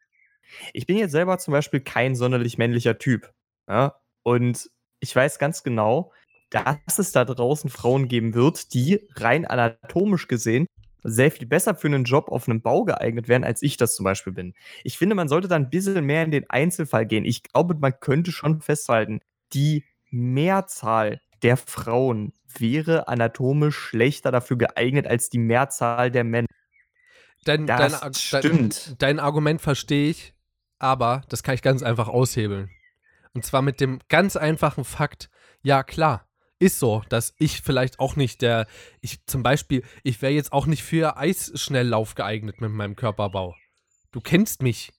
Ich 0.73 0.87
bin 0.87 0.97
jetzt 0.97 1.11
selber 1.11 1.37
zum 1.37 1.51
Beispiel 1.51 1.79
kein 1.79 2.15
sonderlich 2.15 2.57
männlicher 2.57 2.97
Typ. 2.97 3.31
Ja? 3.67 3.95
Und 4.27 4.69
ich 4.99 5.15
weiß 5.15 5.39
ganz 5.39 5.63
genau, 5.63 6.11
dass 6.49 6.99
es 6.99 7.13
da 7.13 7.23
draußen 7.23 7.69
Frauen 7.69 8.09
geben 8.09 8.33
wird, 8.33 8.73
die 8.73 9.07
rein 9.15 9.45
anatomisch 9.45 10.27
gesehen 10.27 10.67
sehr 11.01 11.31
viel 11.31 11.47
besser 11.47 11.75
für 11.75 11.87
einen 11.87 12.03
Job 12.03 12.27
auf 12.27 12.49
einem 12.49 12.61
Bau 12.61 12.83
geeignet 12.83 13.29
wären, 13.29 13.45
als 13.45 13.61
ich 13.61 13.77
das 13.77 13.95
zum 13.95 14.03
Beispiel 14.03 14.33
bin. 14.33 14.53
Ich 14.83 14.97
finde, 14.97 15.15
man 15.15 15.29
sollte 15.29 15.47
da 15.47 15.55
ein 15.55 15.69
bisschen 15.69 16.03
mehr 16.03 16.25
in 16.25 16.31
den 16.31 16.49
Einzelfall 16.49 17.05
gehen. 17.05 17.23
Ich 17.23 17.41
glaube, 17.41 17.75
man 17.75 17.97
könnte 18.01 18.33
schon 18.33 18.59
festhalten, 18.59 19.21
die 19.53 19.85
Mehrzahl 20.09 21.21
der 21.41 21.55
Frauen 21.55 22.33
wäre 22.59 23.07
anatomisch 23.07 23.77
schlechter 23.77 24.33
dafür 24.33 24.57
geeignet 24.57 25.07
als 25.07 25.29
die 25.29 25.39
Mehrzahl 25.39 26.11
der 26.11 26.25
Männer. 26.25 26.47
Dein, 27.45 27.65
das 27.65 28.01
dein, 28.01 28.13
stimmt. 28.13 28.87
Dein, 28.87 28.97
dein 28.97 29.19
Argument 29.21 29.61
verstehe 29.61 30.09
ich, 30.09 30.33
aber 30.79 31.21
das 31.29 31.43
kann 31.43 31.55
ich 31.55 31.61
ganz 31.61 31.81
einfach 31.81 32.09
aushebeln. 32.09 32.69
Und 33.37 33.45
zwar 33.45 33.61
mit 33.61 33.81
dem 33.81 33.99
ganz 34.09 34.35
einfachen 34.35 34.83
Fakt, 34.83 35.29
ja 35.61 35.83
klar, 35.83 36.27
ist 36.57 36.79
so, 36.79 37.03
dass 37.07 37.35
ich 37.37 37.61
vielleicht 37.61 37.99
auch 37.99 38.15
nicht 38.15 38.41
der, 38.41 38.65
ich 38.99 39.23
zum 39.27 39.43
Beispiel, 39.43 39.83
ich 40.01 40.23
wäre 40.23 40.33
jetzt 40.33 40.51
auch 40.51 40.65
nicht 40.65 40.81
für 40.81 41.17
Eisschnelllauf 41.17 42.15
geeignet 42.15 42.61
mit 42.61 42.71
meinem 42.71 42.95
Körperbau. 42.95 43.55
Du 44.11 44.21
kennst 44.21 44.63
mich. 44.63 44.91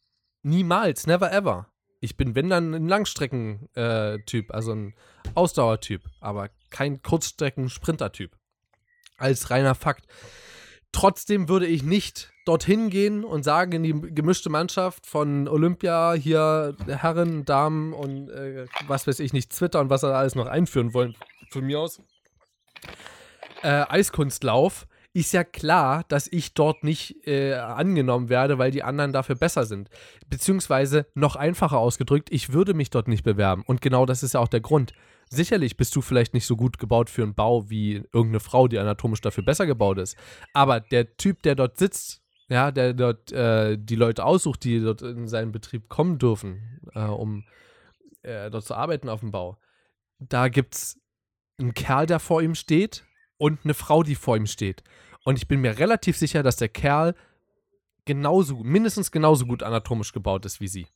Niemals, 0.43 1.09
never 1.09 1.33
ever. 1.33 1.67
Ich 1.99 2.17
bin, 2.17 2.37
wenn 2.37 2.49
dann, 2.49 2.75
ein 2.75 2.87
Langstrecken-Typ, 2.87 4.51
äh, 4.51 4.53
also 4.53 4.73
ein 4.73 4.95
Ausdauertyp, 5.35 6.05
aber 6.21 6.49
kein 6.71 7.03
Kurzstrecken-Sprinter-Typ. 7.03 8.39
Als 9.17 9.51
reiner 9.51 9.75
Fakt. 9.75 10.07
Trotzdem 10.93 11.49
würde 11.49 11.67
ich 11.67 11.83
nicht 11.83 12.33
dorthin 12.45 12.89
gehen 12.89 13.25
und 13.25 13.43
sagen 13.43 13.73
in 13.73 13.83
die 13.83 14.15
gemischte 14.15 14.49
Mannschaft 14.49 15.07
von 15.07 15.47
Olympia 15.49 16.15
hier 16.15 16.77
Herren, 16.87 17.45
Damen 17.45 17.93
und 17.93 18.31
äh, 18.31 18.67
was 18.87 19.07
weiß 19.07 19.21
ich 19.21 19.33
nicht, 19.33 19.53
Twitter 19.53 19.81
und 19.81 19.91
was 19.91 20.03
er 20.03 20.15
alles 20.15 20.35
noch 20.35 20.47
einführen 20.47 20.95
wollen, 20.95 21.15
von 21.51 21.65
mir 21.65 21.81
aus. 21.81 22.01
Äh, 23.63 23.85
Eiskunstlauf 23.89 24.87
ist 25.13 25.33
ja 25.33 25.45
klar, 25.45 26.05
dass 26.09 26.29
ich 26.31 26.55
dort 26.55 26.85
nicht 26.85 27.27
äh, 27.27 27.55
angenommen 27.55 28.29
werde, 28.29 28.59
weil 28.59 28.71
die 28.71 28.83
anderen 28.83 29.13
dafür 29.13 29.35
besser 29.35 29.67
sind. 29.67 29.91
Beziehungsweise 30.29 31.07
noch 31.15 31.37
einfacher 31.37 31.79
ausgedrückt, 31.79 32.29
ich 32.31 32.53
würde 32.53 32.73
mich 32.73 32.91
dort 32.91 33.09
nicht 33.09 33.25
bewerben. 33.25 33.63
Und 33.67 33.81
genau 33.81 34.07
das 34.07 34.23
ist 34.23 34.35
ja 34.35 34.41
auch 34.41 34.49
der 34.49 34.61
Grund. 34.61 34.93
Sicherlich 35.31 35.77
bist 35.77 35.95
du 35.95 36.01
vielleicht 36.01 36.35
nicht 36.35 36.47
so 36.47 36.57
gut 36.57 36.79
gebaut 36.79 37.11
für 37.11 37.23
einen 37.23 37.35
Bau 37.35 37.69
wie 37.69 37.97
irgendeine 38.13 38.41
Frau, 38.41 38.69
die 38.69 38.79
anatomisch 38.79 39.21
dafür 39.21 39.45
besser 39.45 39.67
gebaut 39.67 39.99
ist. 39.99 40.17
Aber 40.55 40.81
der 40.81 41.17
Typ, 41.17 41.43
der 41.43 41.55
dort 41.55 41.77
sitzt 41.77 42.23
ja, 42.49 42.71
der 42.71 42.95
dort 42.95 43.31
äh, 43.31 43.77
die 43.79 43.95
Leute 43.95 44.25
aussucht, 44.25 44.65
die 44.65 44.81
dort 44.81 45.03
in 45.03 45.29
seinen 45.29 45.53
Betrieb 45.53 45.89
kommen 45.89 46.19
dürfen, 46.19 46.81
äh, 46.95 47.01
um 47.01 47.45
äh, 48.23 48.51
dort 48.51 48.65
zu 48.65 48.75
arbeiten 48.75 49.09
auf 49.09 49.21
dem 49.21 49.31
Bau. 49.31 49.59
Da 50.19 50.49
gibt 50.49 50.75
es 50.75 51.01
einen 51.59 51.75
Kerl, 51.75 52.07
der 52.07 52.21
vor 52.21 52.41
ihm 52.41 52.55
steht 52.55 53.05
und 53.37 53.61
eine 53.65 53.75
Frau, 53.75 54.03
die 54.03 54.15
vor 54.15 54.37
ihm 54.37 54.47
steht. 54.47 54.83
Und 55.25 55.37
ich 55.37 55.47
bin 55.47 55.61
mir 55.61 55.79
relativ 55.79 56.17
sicher, 56.17 56.43
dass 56.43 56.57
der 56.57 56.71
Kerl 56.71 57.15
genauso, 58.07 58.57
mindestens 58.57 59.11
genauso 59.11 59.45
gut 59.45 59.63
anatomisch 59.63 60.13
gebaut 60.13 60.47
ist 60.47 60.61
wie 60.61 60.69
sie. 60.69 60.87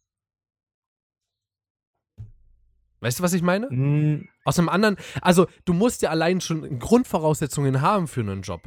Weißt 3.02 3.18
du, 3.18 3.23
was 3.25 3.32
ich 3.32 3.42
meine? 3.42 3.66
Mm. 3.68 4.28
Aus 4.44 4.59
einem 4.59 4.68
anderen, 4.68 4.97
also 5.21 5.49
du 5.64 5.73
musst 5.73 6.02
ja 6.02 6.11
allein 6.11 6.40
schon 6.40 6.78
Grundvoraussetzungen 6.78 7.82
haben 7.82 8.06
für 8.06 8.21
einen 8.21 8.42
Job. 8.42 8.62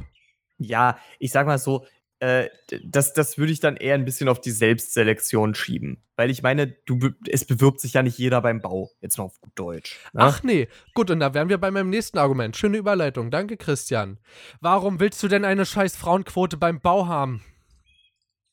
Ja, 0.58 0.98
ich 1.18 1.32
sag 1.32 1.46
mal 1.46 1.58
so, 1.58 1.86
äh, 2.18 2.48
das, 2.84 3.14
das 3.14 3.38
würde 3.38 3.52
ich 3.52 3.60
dann 3.60 3.76
eher 3.76 3.94
ein 3.94 4.04
bisschen 4.04 4.28
auf 4.28 4.40
die 4.40 4.50
Selbstselektion 4.50 5.54
schieben. 5.54 6.02
Weil 6.16 6.30
ich 6.30 6.42
meine, 6.42 6.66
du, 6.66 7.10
es 7.28 7.46
bewirbt 7.46 7.80
sich 7.80 7.94
ja 7.94 8.02
nicht 8.02 8.18
jeder 8.18 8.42
beim 8.42 8.60
Bau. 8.60 8.90
Jetzt 9.00 9.16
noch 9.16 9.26
auf 9.26 9.40
gut 9.40 9.52
Deutsch. 9.54 9.98
Ne? 10.12 10.20
Ach 10.22 10.42
nee. 10.42 10.68
Gut, 10.94 11.10
und 11.10 11.20
da 11.20 11.32
wären 11.32 11.48
wir 11.48 11.58
bei 11.58 11.70
meinem 11.70 11.90
nächsten 11.90 12.18
Argument. 12.18 12.56
Schöne 12.56 12.76
Überleitung. 12.76 13.30
Danke, 13.30 13.56
Christian. 13.56 14.18
Warum 14.60 15.00
willst 15.00 15.22
du 15.22 15.28
denn 15.28 15.44
eine 15.44 15.64
scheiß 15.64 15.96
Frauenquote 15.96 16.58
beim 16.58 16.80
Bau 16.80 17.06
haben? 17.06 17.42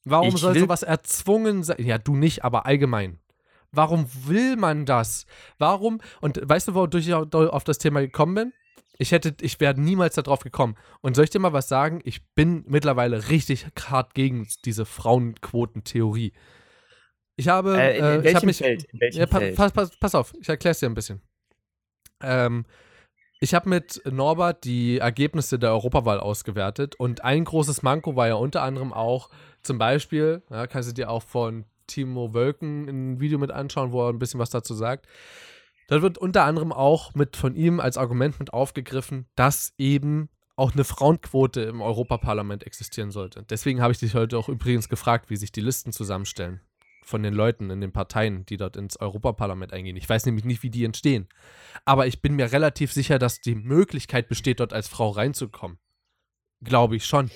Warum 0.05 0.29
ich 0.29 0.37
soll 0.37 0.57
sowas 0.57 0.83
erzwungen 0.83 1.63
sein? 1.63 1.77
Ja, 1.79 1.97
du 1.97 2.15
nicht, 2.15 2.43
aber 2.43 2.65
allgemein. 2.65 3.19
Warum 3.73 4.07
will 4.25 4.55
man 4.55 4.85
das? 4.85 5.25
Warum? 5.57 5.99
Und 6.21 6.39
weißt 6.41 6.69
du, 6.69 6.75
wodurch 6.75 7.07
ich 7.07 7.13
auf 7.13 7.63
das 7.63 7.79
Thema 7.79 8.01
gekommen 8.01 8.35
bin? 8.35 8.53
Ich 8.99 9.11
hätte, 9.11 9.35
ich 9.41 9.59
wäre 9.59 9.79
niemals 9.79 10.15
darauf 10.15 10.41
gekommen. 10.41 10.75
Und 11.01 11.15
soll 11.15 11.25
ich 11.25 11.31
dir 11.31 11.39
mal 11.39 11.53
was 11.53 11.67
sagen? 11.67 11.99
Ich 12.03 12.23
bin 12.35 12.63
mittlerweile 12.67 13.29
richtig 13.29 13.65
hart 13.87 14.13
gegen 14.13 14.47
diese 14.63 14.85
Frauenquotentheorie. 14.85 16.33
Ich 17.35 17.47
habe. 17.47 17.81
Äh, 17.81 17.97
in, 17.97 18.05
in 18.05 18.11
äh, 18.11 18.17
ich 18.17 18.23
welchem 18.23 18.37
hab 18.37 18.43
mich, 18.43 18.57
Feld? 18.59 18.83
In 18.85 18.99
welchem 18.99 19.19
Ja, 19.19 19.25
pa 19.25 19.39
Feld? 19.39 19.55
pass, 19.55 19.71
pass, 19.71 19.97
pass 19.97 20.15
auf, 20.15 20.33
ich 20.39 20.47
erkläre 20.47 20.73
es 20.73 20.79
dir 20.79 20.85
ein 20.85 20.93
bisschen. 20.93 21.21
Ähm, 22.21 22.65
ich 23.39 23.53
habe 23.53 23.67
mit 23.67 24.01
Norbert 24.05 24.63
die 24.63 24.99
Ergebnisse 24.99 25.59
der 25.59 25.71
Europawahl 25.71 26.19
ausgewertet 26.19 26.95
und 26.95 27.23
ein 27.23 27.43
großes 27.43 27.81
Manko 27.81 28.15
war 28.15 28.27
ja 28.27 28.35
unter 28.35 28.61
anderem 28.61 28.93
auch 28.93 29.29
zum 29.61 29.77
Beispiel, 29.77 30.43
ja, 30.49 30.67
kannst 30.67 30.89
du 30.89 30.93
dir 30.93 31.09
auch 31.09 31.23
von 31.23 31.65
Timo 31.87 32.33
Wölken 32.33 32.87
ein 32.87 33.19
Video 33.19 33.37
mit 33.37 33.51
anschauen, 33.51 33.91
wo 33.91 34.05
er 34.05 34.09
ein 34.09 34.19
bisschen 34.19 34.39
was 34.39 34.49
dazu 34.49 34.73
sagt. 34.73 35.07
Da 35.87 36.01
wird 36.01 36.17
unter 36.17 36.45
anderem 36.45 36.71
auch 36.71 37.13
mit 37.13 37.35
von 37.35 37.55
ihm 37.55 37.79
als 37.79 37.97
Argument 37.97 38.39
mit 38.39 38.53
aufgegriffen, 38.53 39.27
dass 39.35 39.73
eben 39.77 40.29
auch 40.55 40.73
eine 40.73 40.83
Frauenquote 40.83 41.61
im 41.61 41.81
Europaparlament 41.81 42.65
existieren 42.65 43.11
sollte. 43.11 43.43
Deswegen 43.49 43.81
habe 43.81 43.91
ich 43.91 43.99
dich 43.99 44.13
heute 44.13 44.37
auch 44.37 44.49
übrigens 44.49 44.87
gefragt, 44.87 45.29
wie 45.29 45.35
sich 45.35 45.51
die 45.51 45.61
Listen 45.61 45.91
zusammenstellen 45.91 46.61
von 47.05 47.21
den 47.23 47.33
Leuten 47.33 47.69
in 47.69 47.81
den 47.81 47.91
Parteien, 47.91 48.45
die 48.45 48.57
dort 48.57 48.77
ins 48.77 48.97
Europaparlament 48.97 49.73
eingehen. 49.73 49.97
Ich 49.97 50.07
weiß 50.07 50.25
nämlich 50.25 50.45
nicht, 50.45 50.63
wie 50.63 50.69
die 50.69 50.85
entstehen. 50.85 51.27
Aber 51.85 52.07
ich 52.07 52.21
bin 52.21 52.35
mir 52.35 52.51
relativ 52.51 52.93
sicher, 52.93 53.19
dass 53.19 53.41
die 53.41 53.55
Möglichkeit 53.55 54.29
besteht, 54.29 54.59
dort 54.59 54.73
als 54.73 54.87
Frau 54.87 55.09
reinzukommen. 55.09 55.79
Glaube 56.63 56.95
ich 56.95 57.05
schon. 57.05 57.29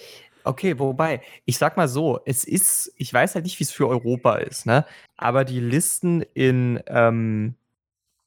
Okay, 0.48 0.80
wobei, 0.80 1.22
ich 1.46 1.58
sag 1.58 1.76
mal 1.76 1.88
so, 1.88 2.22
es 2.26 2.44
ist, 2.44 2.94
ich 2.96 3.14
weiß 3.14 3.36
halt 3.36 3.46
nicht, 3.46 3.60
wie 3.60 3.66
es 3.66 3.72
für 3.72 3.88
Europa 3.88 4.36
ist, 4.36 4.66
ne? 4.66 4.86
Aber 5.18 5.44
die 5.44 5.60
Listen 5.60 6.22
in, 6.22 6.82
ähm, 6.88 7.56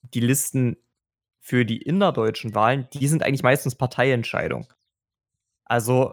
die 0.02 0.20
Listen 0.20 0.76
für 1.40 1.64
die 1.64 1.80
innerdeutschen 1.80 2.54
Wahlen, 2.54 2.88
die 2.92 3.08
sind 3.08 3.22
eigentlich 3.22 3.42
meistens 3.42 3.74
Parteientscheidung. 3.74 4.72
Also, 5.64 6.12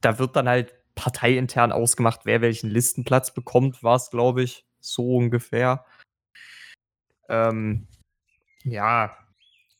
da 0.00 0.18
wird 0.18 0.34
dann 0.34 0.48
halt 0.48 0.74
parteiintern 0.96 1.70
ausgemacht, 1.72 2.20
wer 2.24 2.40
welchen 2.40 2.70
Listenplatz 2.70 3.32
bekommt, 3.32 3.82
war 3.82 3.96
es, 3.96 4.10
glaube 4.10 4.42
ich, 4.42 4.66
so 4.80 5.16
ungefähr. 5.16 5.84
Ähm, 7.28 7.86
ja, 8.64 9.16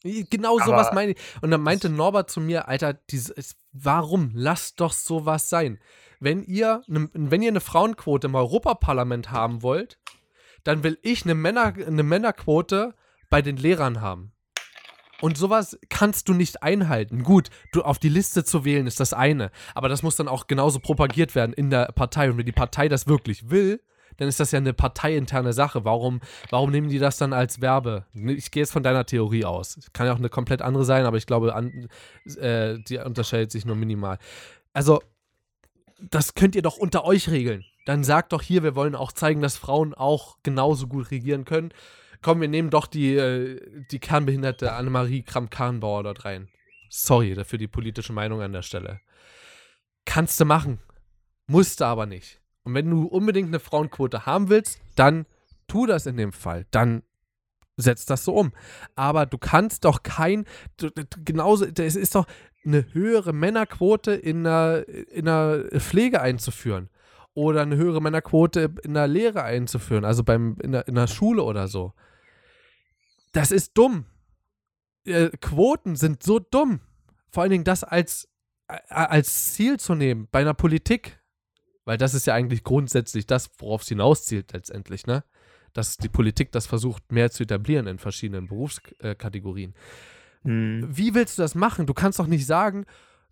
Genau 0.04 0.58
sowas 0.58 0.92
meine 0.92 1.12
ich. 1.12 1.18
Und 1.40 1.50
dann 1.50 1.62
meinte 1.62 1.88
Norbert 1.88 2.30
zu 2.30 2.38
mir, 2.38 2.68
Alter, 2.68 2.92
dieses, 2.92 3.56
warum? 3.74 4.30
Lasst 4.32 4.80
doch 4.80 4.92
sowas 4.92 5.50
sein. 5.50 5.78
Wenn 6.20 6.42
ihr, 6.42 6.82
ne, 6.86 7.10
wenn 7.12 7.42
ihr 7.42 7.50
eine 7.50 7.60
Frauenquote 7.60 8.28
im 8.28 8.34
Europaparlament 8.34 9.30
haben 9.30 9.62
wollt, 9.62 9.98
dann 10.62 10.82
will 10.82 10.98
ich 11.02 11.24
eine, 11.24 11.34
Männer, 11.34 11.74
eine 11.74 12.02
Männerquote 12.02 12.94
bei 13.28 13.42
den 13.42 13.58
Lehrern 13.58 14.00
haben. 14.00 14.32
Und 15.20 15.36
sowas 15.36 15.78
kannst 15.90 16.28
du 16.28 16.34
nicht 16.34 16.62
einhalten. 16.62 17.22
Gut, 17.22 17.50
du 17.72 17.82
auf 17.82 17.98
die 17.98 18.08
Liste 18.08 18.44
zu 18.44 18.64
wählen 18.64 18.86
ist 18.86 19.00
das 19.00 19.12
eine, 19.12 19.50
aber 19.74 19.88
das 19.88 20.02
muss 20.02 20.16
dann 20.16 20.28
auch 20.28 20.46
genauso 20.46 20.80
propagiert 20.80 21.34
werden 21.34 21.52
in 21.52 21.70
der 21.70 21.92
Partei. 21.92 22.30
Und 22.30 22.38
wenn 22.38 22.46
die 22.46 22.52
Partei 22.52 22.88
das 22.88 23.06
wirklich 23.06 23.50
will, 23.50 23.80
dann 24.16 24.28
ist 24.28 24.40
das 24.40 24.52
ja 24.52 24.58
eine 24.58 24.72
parteiinterne 24.72 25.52
Sache. 25.52 25.84
Warum, 25.84 26.20
warum 26.50 26.70
nehmen 26.70 26.88
die 26.88 26.98
das 26.98 27.16
dann 27.16 27.32
als 27.32 27.60
Werbe? 27.60 28.06
Ich 28.14 28.50
gehe 28.50 28.62
jetzt 28.62 28.72
von 28.72 28.82
deiner 28.82 29.06
Theorie 29.06 29.44
aus. 29.44 29.78
Kann 29.92 30.06
ja 30.06 30.12
auch 30.12 30.18
eine 30.18 30.28
komplett 30.28 30.62
andere 30.62 30.84
sein, 30.84 31.06
aber 31.06 31.16
ich 31.16 31.26
glaube, 31.26 31.54
an, 31.54 31.88
äh, 32.36 32.78
die 32.78 32.98
unterscheidet 32.98 33.50
sich 33.50 33.64
nur 33.64 33.76
minimal. 33.76 34.18
Also, 34.72 35.02
das 36.00 36.34
könnt 36.34 36.54
ihr 36.54 36.62
doch 36.62 36.76
unter 36.76 37.04
euch 37.04 37.30
regeln. 37.30 37.64
Dann 37.86 38.04
sagt 38.04 38.32
doch 38.32 38.42
hier, 38.42 38.62
wir 38.62 38.74
wollen 38.74 38.94
auch 38.94 39.12
zeigen, 39.12 39.42
dass 39.42 39.56
Frauen 39.56 39.94
auch 39.94 40.38
genauso 40.42 40.86
gut 40.86 41.10
regieren 41.10 41.44
können. 41.44 41.72
Komm, 42.22 42.40
wir 42.40 42.48
nehmen 42.48 42.70
doch 42.70 42.86
die, 42.86 43.16
äh, 43.16 43.60
die 43.90 43.98
kernbehinderte 43.98 44.72
Annemarie 44.72 45.22
Kramp-Karrenbauer 45.22 46.02
dort 46.04 46.24
rein. 46.24 46.48
Sorry 46.88 47.34
dafür 47.34 47.58
die 47.58 47.68
politische 47.68 48.12
Meinung 48.12 48.40
an 48.40 48.52
der 48.52 48.62
Stelle. 48.62 49.00
Kannst 50.06 50.40
du 50.40 50.44
machen. 50.44 50.78
Musste 51.46 51.86
aber 51.86 52.06
nicht. 52.06 52.40
Und 52.64 52.74
wenn 52.74 52.90
du 52.90 53.04
unbedingt 53.04 53.48
eine 53.48 53.60
Frauenquote 53.60 54.26
haben 54.26 54.48
willst, 54.48 54.80
dann 54.96 55.26
tu 55.68 55.86
das 55.86 56.06
in 56.06 56.16
dem 56.16 56.32
Fall. 56.32 56.66
Dann 56.70 57.02
setz 57.76 58.06
das 58.06 58.24
so 58.24 58.34
um. 58.34 58.52
Aber 58.96 59.26
du 59.26 59.38
kannst 59.38 59.84
doch 59.84 60.02
kein, 60.02 60.46
du, 60.76 60.90
du, 60.90 61.04
genauso, 61.24 61.66
es 61.66 61.96
ist 61.96 62.14
doch 62.14 62.26
eine 62.64 62.86
höhere 62.92 63.32
Männerquote 63.32 64.12
in 64.12 64.44
der, 64.44 64.88
in 64.88 65.26
der 65.26 65.68
Pflege 65.78 66.20
einzuführen. 66.20 66.88
Oder 67.34 67.62
eine 67.62 67.76
höhere 67.76 68.00
Männerquote 68.00 68.74
in 68.84 68.94
der 68.94 69.08
Lehre 69.08 69.42
einzuführen, 69.42 70.04
also 70.04 70.22
beim, 70.22 70.56
in, 70.62 70.70
der, 70.70 70.86
in 70.86 70.94
der 70.94 71.08
Schule 71.08 71.42
oder 71.42 71.66
so. 71.66 71.92
Das 73.32 73.50
ist 73.50 73.76
dumm. 73.76 74.06
Äh, 75.04 75.30
Quoten 75.40 75.96
sind 75.96 76.22
so 76.22 76.38
dumm. 76.38 76.80
Vor 77.32 77.42
allen 77.42 77.50
Dingen 77.50 77.64
das 77.64 77.82
als, 77.82 78.28
äh, 78.68 78.78
als 78.88 79.52
Ziel 79.52 79.80
zu 79.80 79.96
nehmen 79.96 80.28
bei 80.30 80.40
einer 80.40 80.54
Politik. 80.54 81.20
Weil 81.84 81.98
das 81.98 82.14
ist 82.14 82.26
ja 82.26 82.34
eigentlich 82.34 82.64
grundsätzlich 82.64 83.26
das, 83.26 83.50
worauf 83.58 83.82
es 83.82 83.88
hinauszielt 83.88 84.52
letztendlich, 84.52 85.06
ne? 85.06 85.24
Dass 85.72 85.96
die 85.96 86.08
Politik 86.08 86.52
das 86.52 86.66
versucht, 86.66 87.10
mehr 87.10 87.30
zu 87.30 87.42
etablieren 87.42 87.86
in 87.86 87.98
verschiedenen 87.98 88.46
Berufskategorien. 88.46 89.74
hm. 90.44 90.88
Wie 90.90 91.14
willst 91.14 91.38
du 91.38 91.42
das 91.42 91.54
machen? 91.54 91.86
Du 91.86 91.94
kannst 91.94 92.18
doch 92.18 92.26
nicht 92.26 92.46
sagen, 92.46 92.86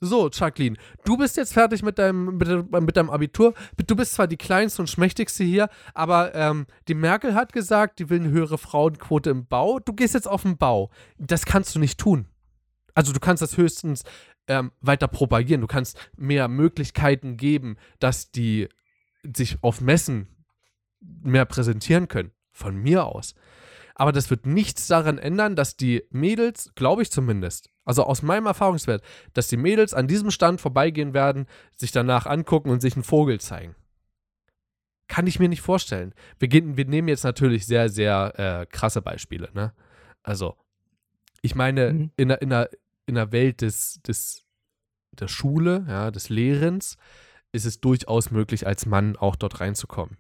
so, 0.05 0.29
Jacqueline, 0.29 0.77
du 1.05 1.17
bist 1.17 1.37
jetzt 1.37 1.53
fertig 1.53 1.85
mit 1.85 1.97
deinem, 1.97 2.37
mit, 2.37 2.73
mit 2.73 2.97
deinem 2.97 3.09
Abitur. 3.09 3.55
Du 3.87 3.95
bist 3.95 4.15
zwar 4.15 4.27
die 4.27 4.37
kleinste 4.37 4.83
und 4.83 4.89
schmächtigste 4.89 5.45
hier, 5.45 5.69
aber 5.95 6.35
ähm, 6.35 6.67
die 6.89 6.95
Merkel 6.95 7.37
hat 7.37 7.53
gesagt, 7.53 8.01
die 8.01 8.11
will 8.11 8.19
eine 8.19 8.31
höhere 8.31 8.59
Frauenquote 8.59 9.31
im 9.31 9.47
Bau. 9.47 9.79
Du 9.79 9.93
gehst 9.93 10.15
jetzt 10.15 10.27
auf 10.27 10.43
den 10.43 10.59
Bau. 10.59 10.91
Das 11.19 11.45
kannst 11.45 11.77
du 11.77 11.79
nicht 11.79 12.01
tun. 12.01 12.27
Also 12.95 13.13
du 13.13 13.21
kannst 13.21 13.43
das 13.43 13.57
höchstens 13.57 14.03
ähm, 14.49 14.73
weiter 14.81 15.09
propagieren. 15.09 15.61
Du 15.61 15.67
kannst 15.67 15.99
mehr 16.17 16.49
Möglichkeiten 16.49 17.37
geben, 17.37 17.77
dass 17.99 18.31
die 18.31 18.69
sich 19.23 19.59
auf 19.63 19.81
Messen 19.81 20.29
mehr 21.01 21.45
präsentieren 21.45 22.09
können. 22.09 22.33
Von 22.51 22.77
mir 22.77 23.07
aus. 23.07 23.35
Aber 23.95 24.13
das 24.13 24.31
wird 24.31 24.47
nichts 24.47 24.87
daran 24.87 25.19
ändern, 25.19 25.57
dass 25.57 25.77
die 25.77 26.05
Mädels, 26.11 26.73
glaube 26.75 27.03
ich 27.03 27.11
zumindest, 27.11 27.71
also 27.85 28.05
aus 28.05 28.23
meinem 28.23 28.47
Erfahrungswert, 28.47 29.03
dass 29.33 29.49
die 29.49 29.57
Mädels 29.57 29.95
an 29.95 30.07
diesem 30.07 30.31
Stand 30.31 30.61
vorbeigehen 30.61 31.15
werden, 31.15 31.47
sich 31.77 31.93
danach 31.93 32.27
angucken 32.27 32.71
und 32.71 32.81
sich 32.81 32.95
einen 32.95 33.05
Vogel 33.05 33.41
zeigen. 33.41 33.75
Kann 35.09 35.27
ich 35.27 35.39
mir 35.39 35.49
nicht 35.49 35.61
vorstellen. 35.61 36.15
Wir, 36.39 36.49
gehen, 36.49 36.77
wir 36.77 36.87
nehmen 36.87 37.09
jetzt 37.09 37.25
natürlich 37.25 37.67
sehr, 37.67 37.89
sehr 37.89 38.33
äh, 38.39 38.67
krasse 38.67 39.03
Beispiele. 39.03 39.51
Ne? 39.53 39.73
Also, 40.23 40.57
ich 41.43 41.55
meine, 41.55 41.93
Mhm. 41.93 42.11
in, 42.17 42.31
in, 42.31 42.51
der, 42.51 42.71
in 43.07 43.15
der 43.15 43.33
Welt 43.33 43.61
des, 43.61 44.01
des, 44.03 44.45
der 45.13 45.29
Schule, 45.29 45.85
ja, 45.89 46.11
des 46.11 46.29
Lehrens, 46.29 46.97
ist 47.53 47.67
es 47.67 47.81
durchaus 47.81 48.31
möglich, 48.31 48.67
als 48.67 48.87
Mann 48.87 49.17
auch 49.17 49.37
dort 49.37 49.61
reinzukommen. 49.61 50.17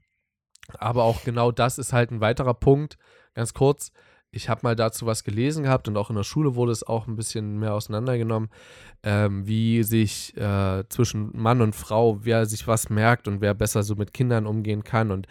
Aber 0.78 1.04
auch 1.04 1.24
genau 1.24 1.50
das 1.50 1.78
ist 1.78 1.92
halt 1.92 2.10
ein 2.10 2.20
weiterer 2.20 2.54
Punkt. 2.54 2.98
Ganz 3.34 3.54
kurz, 3.54 3.92
ich 4.30 4.48
habe 4.48 4.60
mal 4.62 4.76
dazu 4.76 5.06
was 5.06 5.24
gelesen 5.24 5.64
gehabt 5.64 5.88
und 5.88 5.96
auch 5.96 6.10
in 6.10 6.16
der 6.16 6.24
Schule 6.24 6.54
wurde 6.54 6.72
es 6.72 6.82
auch 6.82 7.06
ein 7.06 7.16
bisschen 7.16 7.58
mehr 7.58 7.74
auseinandergenommen, 7.74 8.48
ähm, 9.02 9.46
wie 9.46 9.82
sich 9.82 10.36
äh, 10.36 10.84
zwischen 10.88 11.30
Mann 11.34 11.60
und 11.60 11.74
Frau, 11.74 12.24
wer 12.24 12.46
sich 12.46 12.66
was 12.66 12.88
merkt 12.88 13.28
und 13.28 13.40
wer 13.40 13.54
besser 13.54 13.82
so 13.82 13.94
mit 13.94 14.14
Kindern 14.14 14.46
umgehen 14.46 14.84
kann. 14.84 15.10
Und 15.10 15.26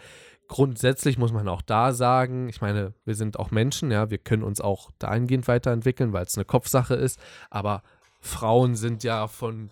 grundsätzlich 0.48 1.18
muss 1.18 1.32
man 1.32 1.48
auch 1.48 1.62
da 1.62 1.92
sagen, 1.92 2.48
ich 2.48 2.60
meine, 2.60 2.92
wir 3.04 3.14
sind 3.14 3.38
auch 3.38 3.50
Menschen, 3.50 3.90
ja, 3.90 4.10
wir 4.10 4.18
können 4.18 4.42
uns 4.42 4.60
auch 4.60 4.90
dahingehend 4.98 5.48
weiterentwickeln, 5.48 6.12
weil 6.12 6.24
es 6.24 6.36
eine 6.36 6.44
Kopfsache 6.44 6.94
ist, 6.94 7.18
aber 7.50 7.82
Frauen 8.20 8.76
sind 8.76 9.02
ja 9.02 9.26
von, 9.28 9.70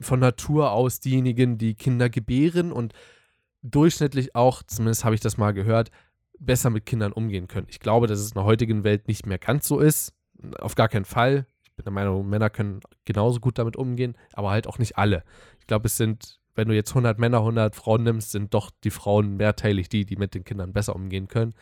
von 0.00 0.20
Natur 0.20 0.72
aus 0.72 1.00
diejenigen, 1.00 1.58
die 1.58 1.74
Kinder 1.74 2.10
gebären 2.10 2.72
und 2.72 2.92
durchschnittlich 3.62 4.34
auch, 4.34 4.62
zumindest 4.62 5.04
habe 5.04 5.14
ich 5.14 5.20
das 5.20 5.36
mal 5.36 5.52
gehört, 5.52 5.90
besser 6.38 6.70
mit 6.70 6.86
Kindern 6.86 7.12
umgehen 7.12 7.48
können. 7.48 7.68
Ich 7.70 7.80
glaube, 7.80 8.06
dass 8.06 8.18
es 8.18 8.28
in 8.28 8.34
der 8.34 8.44
heutigen 8.44 8.84
Welt 8.84 9.08
nicht 9.08 9.26
mehr 9.26 9.38
ganz 9.38 9.66
so 9.66 9.78
ist. 9.78 10.12
Auf 10.58 10.74
gar 10.74 10.88
keinen 10.88 11.04
Fall. 11.04 11.46
Ich 11.62 11.72
bin 11.72 11.84
der 11.84 11.92
Meinung, 11.92 12.28
Männer 12.28 12.50
können 12.50 12.80
genauso 13.04 13.40
gut 13.40 13.58
damit 13.58 13.76
umgehen, 13.76 14.16
aber 14.32 14.50
halt 14.50 14.66
auch 14.66 14.78
nicht 14.78 14.98
alle. 14.98 15.24
Ich 15.60 15.66
glaube, 15.66 15.86
es 15.86 15.96
sind, 15.96 16.40
wenn 16.54 16.68
du 16.68 16.74
jetzt 16.74 16.90
100 16.90 17.18
Männer, 17.18 17.38
100 17.38 17.74
Frauen 17.74 18.02
nimmst, 18.02 18.30
sind 18.30 18.54
doch 18.54 18.70
die 18.84 18.90
Frauen 18.90 19.36
mehrteilig 19.36 19.88
die, 19.88 20.04
die 20.04 20.16
mit 20.16 20.34
den 20.34 20.44
Kindern 20.44 20.72
besser 20.72 20.94
umgehen 20.94 21.28
können. 21.28 21.54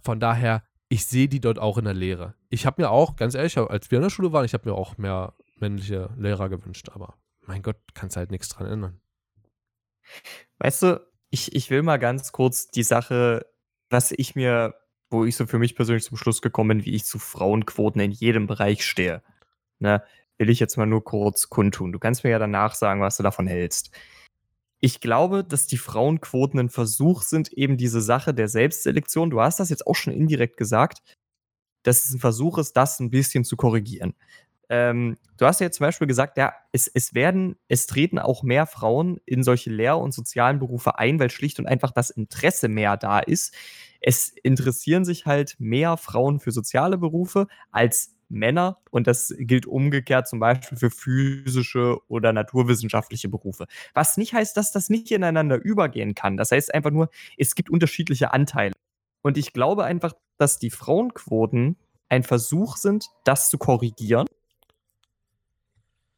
Von 0.00 0.20
daher, 0.20 0.64
ich 0.88 1.06
sehe 1.06 1.28
die 1.28 1.40
dort 1.40 1.58
auch 1.58 1.78
in 1.78 1.84
der 1.84 1.94
Lehre. 1.94 2.34
Ich 2.48 2.66
habe 2.66 2.82
mir 2.82 2.90
auch, 2.90 3.16
ganz 3.16 3.34
ehrlich, 3.34 3.56
als 3.56 3.90
wir 3.90 3.98
in 3.98 4.02
der 4.02 4.10
Schule 4.10 4.32
waren, 4.32 4.44
ich 4.44 4.54
habe 4.54 4.68
mir 4.68 4.74
auch 4.74 4.98
mehr 4.98 5.34
männliche 5.58 6.10
Lehrer 6.18 6.48
gewünscht, 6.48 6.88
aber 6.92 7.14
mein 7.46 7.62
Gott, 7.62 7.76
kannst 7.94 8.16
halt 8.16 8.30
nichts 8.30 8.48
dran 8.48 8.66
ändern. 8.66 9.00
Weißt 10.58 10.82
du, 10.82 11.00
ich, 11.30 11.54
ich 11.54 11.70
will 11.70 11.82
mal 11.82 11.98
ganz 11.98 12.32
kurz 12.32 12.70
die 12.70 12.82
Sache, 12.82 13.46
was 13.88 14.12
ich 14.12 14.34
mir, 14.34 14.74
wo 15.10 15.24
ich 15.24 15.36
so 15.36 15.46
für 15.46 15.58
mich 15.58 15.74
persönlich 15.74 16.04
zum 16.04 16.16
Schluss 16.16 16.42
gekommen 16.42 16.78
bin, 16.78 16.84
wie 16.84 16.94
ich 16.94 17.04
zu 17.04 17.18
Frauenquoten 17.18 18.00
in 18.00 18.10
jedem 18.10 18.46
Bereich 18.46 18.84
stehe. 18.84 19.22
Ne, 19.78 20.02
will 20.38 20.50
ich 20.50 20.60
jetzt 20.60 20.76
mal 20.76 20.86
nur 20.86 21.04
kurz 21.04 21.48
kundtun. 21.48 21.92
Du 21.92 21.98
kannst 21.98 22.24
mir 22.24 22.30
ja 22.30 22.38
danach 22.38 22.74
sagen, 22.74 23.00
was 23.00 23.16
du 23.16 23.22
davon 23.22 23.46
hältst. 23.46 23.90
Ich 24.80 25.00
glaube, 25.00 25.44
dass 25.44 25.66
die 25.68 25.78
Frauenquoten 25.78 26.58
ein 26.58 26.68
Versuch 26.70 27.22
sind, 27.22 27.52
eben 27.52 27.76
diese 27.76 28.00
Sache 28.00 28.34
der 28.34 28.48
Selbstselektion, 28.48 29.30
du 29.30 29.40
hast 29.40 29.60
das 29.60 29.70
jetzt 29.70 29.86
auch 29.86 29.94
schon 29.94 30.12
indirekt 30.12 30.56
gesagt, 30.56 31.02
dass 31.84 32.04
es 32.04 32.12
ein 32.12 32.20
Versuch 32.20 32.58
ist, 32.58 32.72
das 32.76 32.98
ein 33.00 33.10
bisschen 33.10 33.44
zu 33.44 33.56
korrigieren. 33.56 34.14
ähm, 34.68 35.18
du 35.38 35.46
hast 35.46 35.60
ja 35.60 35.70
zum 35.70 35.84
Beispiel 35.84 36.06
gesagt, 36.06 36.38
ja, 36.38 36.54
es, 36.72 36.88
es 36.88 37.14
werden, 37.14 37.56
es 37.68 37.86
treten 37.86 38.18
auch 38.18 38.42
mehr 38.42 38.66
Frauen 38.66 39.20
in 39.26 39.42
solche 39.42 39.70
Lehr- 39.70 39.98
und 39.98 40.14
sozialen 40.14 40.58
Berufe 40.58 40.98
ein, 40.98 41.20
weil 41.20 41.30
schlicht 41.30 41.58
und 41.58 41.66
einfach 41.66 41.92
das 41.92 42.10
Interesse 42.10 42.68
mehr 42.68 42.96
da 42.96 43.18
ist. 43.18 43.54
Es 44.00 44.30
interessieren 44.30 45.04
sich 45.04 45.26
halt 45.26 45.56
mehr 45.58 45.96
Frauen 45.96 46.40
für 46.40 46.52
soziale 46.52 46.98
Berufe 46.98 47.48
als 47.70 48.11
Männer 48.32 48.78
und 48.90 49.06
das 49.06 49.34
gilt 49.38 49.66
umgekehrt 49.66 50.28
zum 50.28 50.40
Beispiel 50.40 50.78
für 50.78 50.90
physische 50.90 51.98
oder 52.08 52.32
naturwissenschaftliche 52.32 53.28
Berufe. 53.28 53.66
Was 53.94 54.16
nicht 54.16 54.34
heißt, 54.34 54.56
dass 54.56 54.72
das 54.72 54.90
nicht 54.90 55.10
ineinander 55.10 55.62
übergehen 55.62 56.14
kann. 56.14 56.36
Das 56.36 56.50
heißt 56.50 56.74
einfach 56.74 56.90
nur, 56.90 57.08
es 57.36 57.54
gibt 57.54 57.70
unterschiedliche 57.70 58.32
Anteile. 58.32 58.72
Und 59.22 59.38
ich 59.38 59.52
glaube 59.52 59.84
einfach, 59.84 60.14
dass 60.38 60.58
die 60.58 60.70
Frauenquoten 60.70 61.76
ein 62.08 62.22
Versuch 62.24 62.76
sind, 62.76 63.06
das 63.24 63.48
zu 63.48 63.58
korrigieren. 63.58 64.26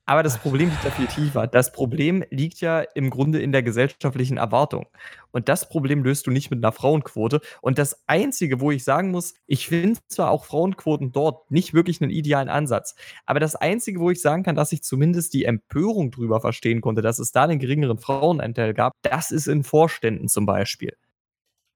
Aber 0.07 0.23
das 0.23 0.37
Problem 0.39 0.69
liegt 0.69 0.85
ja 0.85 0.91
viel 0.91 1.07
tiefer. 1.07 1.47
Das 1.47 1.73
Problem 1.73 2.25
liegt 2.29 2.61
ja 2.61 2.81
im 2.81 3.09
Grunde 3.09 3.41
in 3.41 3.53
der 3.53 3.63
gesellschaftlichen 3.63 4.37
Erwartung. 4.37 4.87
Und 5.31 5.49
das 5.49 5.69
Problem 5.69 6.05
löst 6.05 6.27
du 6.27 6.31
nicht 6.31 6.51
mit 6.51 6.63
einer 6.63 6.73
Frauenquote. 6.73 7.41
Und 7.63 7.79
das 7.79 8.03
Einzige, 8.07 8.61
wo 8.61 8.71
ich 8.71 8.85
sagen 8.85 9.11
muss, 9.11 9.35
ich 9.47 9.67
finde 9.67 9.99
zwar 10.09 10.31
auch 10.31 10.45
Frauenquoten 10.45 11.13
dort 11.13 11.51
nicht 11.51 11.73
wirklich 11.73 12.03
einen 12.03 12.11
idealen 12.11 12.51
Ansatz, 12.51 12.95
aber 13.25 13.41
das 13.41 13.57
Einzige, 13.57 13.99
wo 13.99 14.11
ich 14.11 14.21
sagen 14.21 14.43
kann, 14.43 14.57
dass 14.57 14.73
ich 14.73 14.83
zumindest 14.83 15.33
die 15.33 15.47
Empörung 15.47 16.11
drüber 16.11 16.41
verstehen 16.41 16.83
konnte, 16.83 17.01
dass 17.01 17.19
es 17.19 17.33
da 17.33 17.45
einen 17.45 17.59
geringeren 17.59 17.99
Frauenanteil 17.99 18.75
gab, 18.75 18.93
das 19.03 19.31
ist 19.31 19.47
in 19.47 19.65
Vorständen 19.65 20.29
zum 20.29 20.45
Beispiel. 20.45 20.95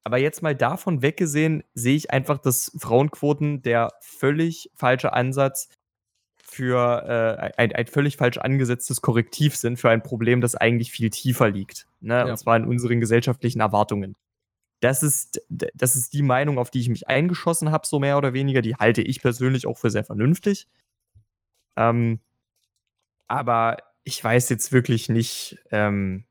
Aber 0.05 0.19
jetzt 0.19 0.43
mal 0.43 0.55
davon 0.55 1.03
weggesehen, 1.03 1.65
sehe 1.75 1.97
ich 1.97 2.11
einfach, 2.11 2.39
dass 2.39 2.73
Frauenquoten 2.79 3.63
der 3.63 3.91
völlig 4.01 4.71
falsche 4.75 5.13
Ansatz 5.13 5.69
für 6.59 7.05
äh, 7.07 7.53
ein, 7.57 7.73
ein 7.73 7.87
völlig 7.87 8.17
falsch 8.17 8.39
angesetztes 8.39 9.01
Korrektiv 9.01 9.55
sind 9.55 9.79
für 9.79 9.91
ein 9.91 10.03
Problem, 10.03 10.41
das 10.41 10.57
eigentlich 10.57 10.91
viel 10.91 11.09
tiefer 11.09 11.49
liegt. 11.49 11.87
Ne? 12.01 12.15
Ja. 12.15 12.25
Und 12.25 12.37
zwar 12.37 12.57
in 12.57 12.65
unseren 12.65 12.99
gesellschaftlichen 12.99 13.61
Erwartungen. 13.61 14.17
Das 14.81 15.05
ist, 15.05 15.41
das 15.49 15.95
ist 15.95 16.15
die 16.15 16.23
Meinung, 16.23 16.59
auf 16.59 16.73
die 16.73 16.81
ich 16.81 16.89
mich 16.89 17.07
eingeschossen 17.07 17.71
habe, 17.71 17.87
so 17.87 18.01
mehr 18.01 18.19
oder 18.19 18.33
weniger. 18.33 18.61
Die 18.61 18.75
halte 18.75 19.03
ich 19.03 19.23
persönlich 19.23 19.69
auch 19.69 19.79
für 19.79 19.91
sehr 19.91 20.03
vernünftig. 20.03 20.67
Ähm, 21.77 22.19
aber 23.29 23.77
ich 24.03 24.23
weiß 24.23 24.49
jetzt 24.49 24.73
wirklich 24.73 25.09
nicht, 25.09 25.59
ähm, 25.71 26.25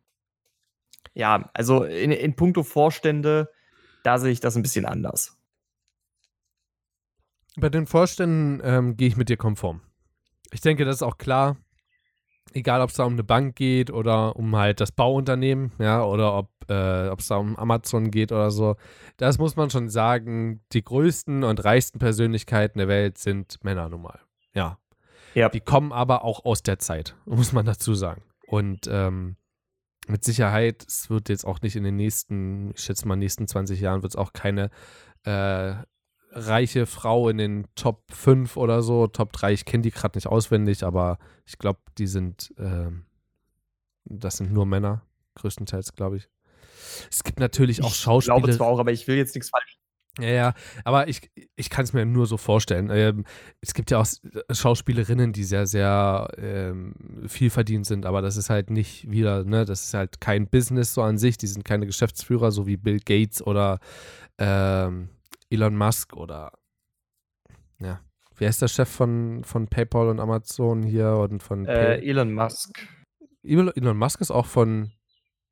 ja, 1.14 1.50
also 1.54 1.86
in, 1.86 2.12
in 2.12 2.36
puncto 2.36 2.64
Vorstände, 2.64 3.50
da 4.04 4.18
sehe 4.18 4.32
ich 4.32 4.42
das 4.42 4.58
ein 4.58 4.62
bisschen 4.62 4.86
anders. 4.86 5.38
Bei 7.56 7.70
den 7.70 7.88
Vorständen 7.88 8.60
ähm, 8.62 8.98
gehe 8.98 9.08
ich 9.08 9.16
mit 9.16 9.30
dir 9.30 9.38
konform 9.38 9.87
ich 10.52 10.62
denke, 10.62 10.86
das 10.86 10.98
ist 10.98 11.04
auch 11.04 11.18
klar. 11.18 11.58
Egal, 12.54 12.82
ob 12.82 12.90
es 12.90 12.96
da 12.96 13.04
um 13.04 13.14
eine 13.14 13.24
Bank 13.24 13.56
geht 13.56 13.92
oder 13.92 14.36
um 14.36 14.56
halt 14.56 14.80
das 14.80 14.92
Bauunternehmen, 14.92 15.74
ja, 15.80 16.04
oder 16.04 16.34
ob 16.36 16.50
äh, 16.70 17.08
es 17.10 17.28
da 17.28 17.38
um 17.38 17.56
Amazon 17.58 18.10
geht 18.10 18.32
oder 18.32 18.52
so. 18.52 18.76
Das 19.18 19.38
muss 19.38 19.56
man 19.56 19.70
schon 19.70 19.90
sagen, 19.90 20.62
die 20.72 20.84
größten 20.84 21.44
und 21.44 21.64
reichsten 21.64 22.00
Persönlichkeiten 22.00 22.80
der 22.80 22.88
Welt 22.88 23.18
sind 23.18 23.64
Männer 23.64 23.90
nun 23.90 24.02
mal. 24.02 24.20
Ja. 24.54 24.80
ja. 25.34 25.50
Die 25.50 25.60
kommen 25.60 25.92
aber 25.92 26.24
auch 26.24 26.46
aus 26.46 26.64
der 26.64 26.80
Zeit, 26.80 27.16
muss 27.26 27.52
man 27.52 27.66
dazu 27.66 27.94
sagen. 27.94 28.24
Und 28.48 28.88
ähm, 28.90 29.36
mit 30.08 30.24
Sicherheit, 30.24 30.86
es 30.88 31.10
wird 31.10 31.28
jetzt 31.28 31.46
auch 31.46 31.62
nicht 31.62 31.76
in 31.76 31.84
den 31.84 31.98
nächsten, 31.98 32.72
ich 32.72 32.82
schätze 32.82 33.08
mal, 33.08 33.18
nächsten 33.18 33.48
20 33.48 33.82
Jahren 33.82 34.04
wird 34.04 34.14
es 34.14 34.16
auch 34.16 34.32
keine 34.32 34.70
äh, 35.26 35.76
reiche 36.38 36.86
Frau 36.86 37.30
in 37.30 37.38
den 37.38 37.68
Top 37.76 38.04
5 38.12 38.58
oder 38.58 38.82
so. 38.82 39.08
Top 39.08 39.34
3, 39.34 39.54
ich 39.54 39.66
kenne 39.66 39.82
die 39.82 39.92
gerade 39.92 40.18
nicht 40.18 40.28
auswendig, 40.28 40.84
aber 40.84 41.18
ich 41.46 41.58
glaube, 41.58 41.80
die 41.98 42.08
sind, 42.08 42.54
äh, 42.58 42.92
das 44.06 44.38
sind 44.38 44.52
nur 44.52 44.66
Männer, 44.66 45.02
größtenteils, 45.36 45.94
glaube 45.94 46.18
ich. 46.18 46.30
Es 47.12 47.24
gibt 47.24 47.40
natürlich 47.40 47.84
auch 47.84 47.94
Schauspieler. 47.94 48.38
Ich 48.38 48.44
glaube 48.44 48.58
zwar 48.58 48.68
auch, 48.68 48.80
aber 48.80 48.92
ich 48.92 49.08
will 49.08 49.18
jetzt 49.18 49.36
nichts 49.36 49.50
falsch. 49.50 49.78
Ja, 50.20 50.30
ja, 50.30 50.54
aber 50.84 51.08
ich, 51.08 51.30
ich 51.56 51.70
kann 51.70 51.84
es 51.84 51.94
mir 51.94 52.04
nur 52.04 52.26
so 52.26 52.38
vorstellen. 52.38 52.90
Ähm, 52.92 53.24
es 53.62 53.76
gibt 53.76 53.92
ja 53.92 54.00
auch 54.00 54.08
Schauspielerinnen, 54.50 55.32
die 55.32 55.44
sehr, 55.44 55.68
sehr 55.68 56.28
ähm, 56.38 56.96
viel 57.28 57.52
verdient 57.52 57.86
sind, 57.86 58.06
aber 58.06 58.24
das 58.24 58.36
ist 58.36 58.50
halt 58.50 58.72
nicht 58.72 59.12
wieder, 59.12 59.44
ne, 59.44 59.64
das 59.64 59.84
ist 59.84 59.94
halt 59.94 60.20
kein 60.20 60.48
Business 60.48 60.96
so 60.96 61.04
an 61.04 61.20
sich, 61.20 61.38
die 61.38 61.46
sind 61.46 61.66
keine 61.66 61.86
Geschäftsführer, 61.86 62.52
so 62.52 62.66
wie 62.66 62.78
Bill 62.78 63.00
Gates 63.00 63.46
oder 63.46 63.80
ähm, 64.40 65.10
Elon 65.50 65.76
Musk 65.76 66.16
oder 66.16 66.52
ja, 67.80 68.00
wer 68.36 68.50
ist 68.50 68.62
der 68.62 68.68
Chef 68.68 68.90
von, 68.90 69.44
von 69.44 69.68
PayPal 69.68 70.10
und 70.10 70.20
Amazon 70.20 70.84
hier 70.84 71.12
und 71.12 71.44
von 71.44 71.66
äh, 71.66 72.00
Elon 72.00 72.34
Musk. 72.34 72.88
Elon 73.44 73.98
Musk 73.98 74.22
ist 74.22 74.32
auch 74.32 74.46
von, 74.46 74.92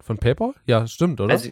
von 0.01 0.17
PayPal? 0.17 0.53
Ja, 0.65 0.88
stimmt, 0.88 1.21
oder? 1.21 1.34
Also, 1.34 1.49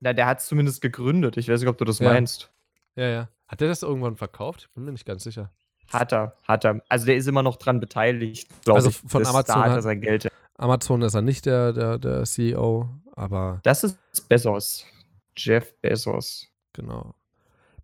na, 0.00 0.12
der 0.12 0.26
hat 0.26 0.40
es 0.40 0.46
zumindest 0.46 0.80
gegründet. 0.80 1.36
Ich 1.36 1.48
weiß 1.48 1.60
nicht, 1.60 1.68
ob 1.68 1.78
du 1.78 1.84
das 1.84 1.98
ja. 1.98 2.12
meinst. 2.12 2.52
Ja, 2.96 3.08
ja. 3.08 3.28
Hat 3.46 3.60
der 3.60 3.68
das 3.68 3.82
irgendwann 3.82 4.16
verkauft? 4.16 4.66
Ich 4.68 4.74
bin 4.74 4.84
mir 4.84 4.92
nicht 4.92 5.06
ganz 5.06 5.24
sicher. 5.24 5.52
Hat 5.92 6.12
er, 6.12 6.36
hat 6.44 6.64
er. 6.64 6.82
Also 6.88 7.06
der 7.06 7.16
ist 7.16 7.28
immer 7.28 7.42
noch 7.42 7.56
dran 7.56 7.80
beteiligt, 7.80 8.48
glaube 8.64 8.78
also 8.78 8.88
ich. 8.88 8.96
Von 8.96 9.26
Amazon 9.26 9.62
da 9.62 9.70
hat 9.70 9.84
er 9.84 9.96
Geld. 9.96 10.28
Amazon 10.56 11.02
ist 11.02 11.14
er 11.14 11.22
nicht 11.22 11.44
der, 11.46 11.72
der, 11.72 11.98
der 11.98 12.24
CEO, 12.24 12.88
aber. 13.14 13.60
Das 13.62 13.84
ist 13.84 13.98
Bezos. 14.28 14.86
Jeff 15.36 15.74
Bezos. 15.80 16.48
Genau. 16.72 17.14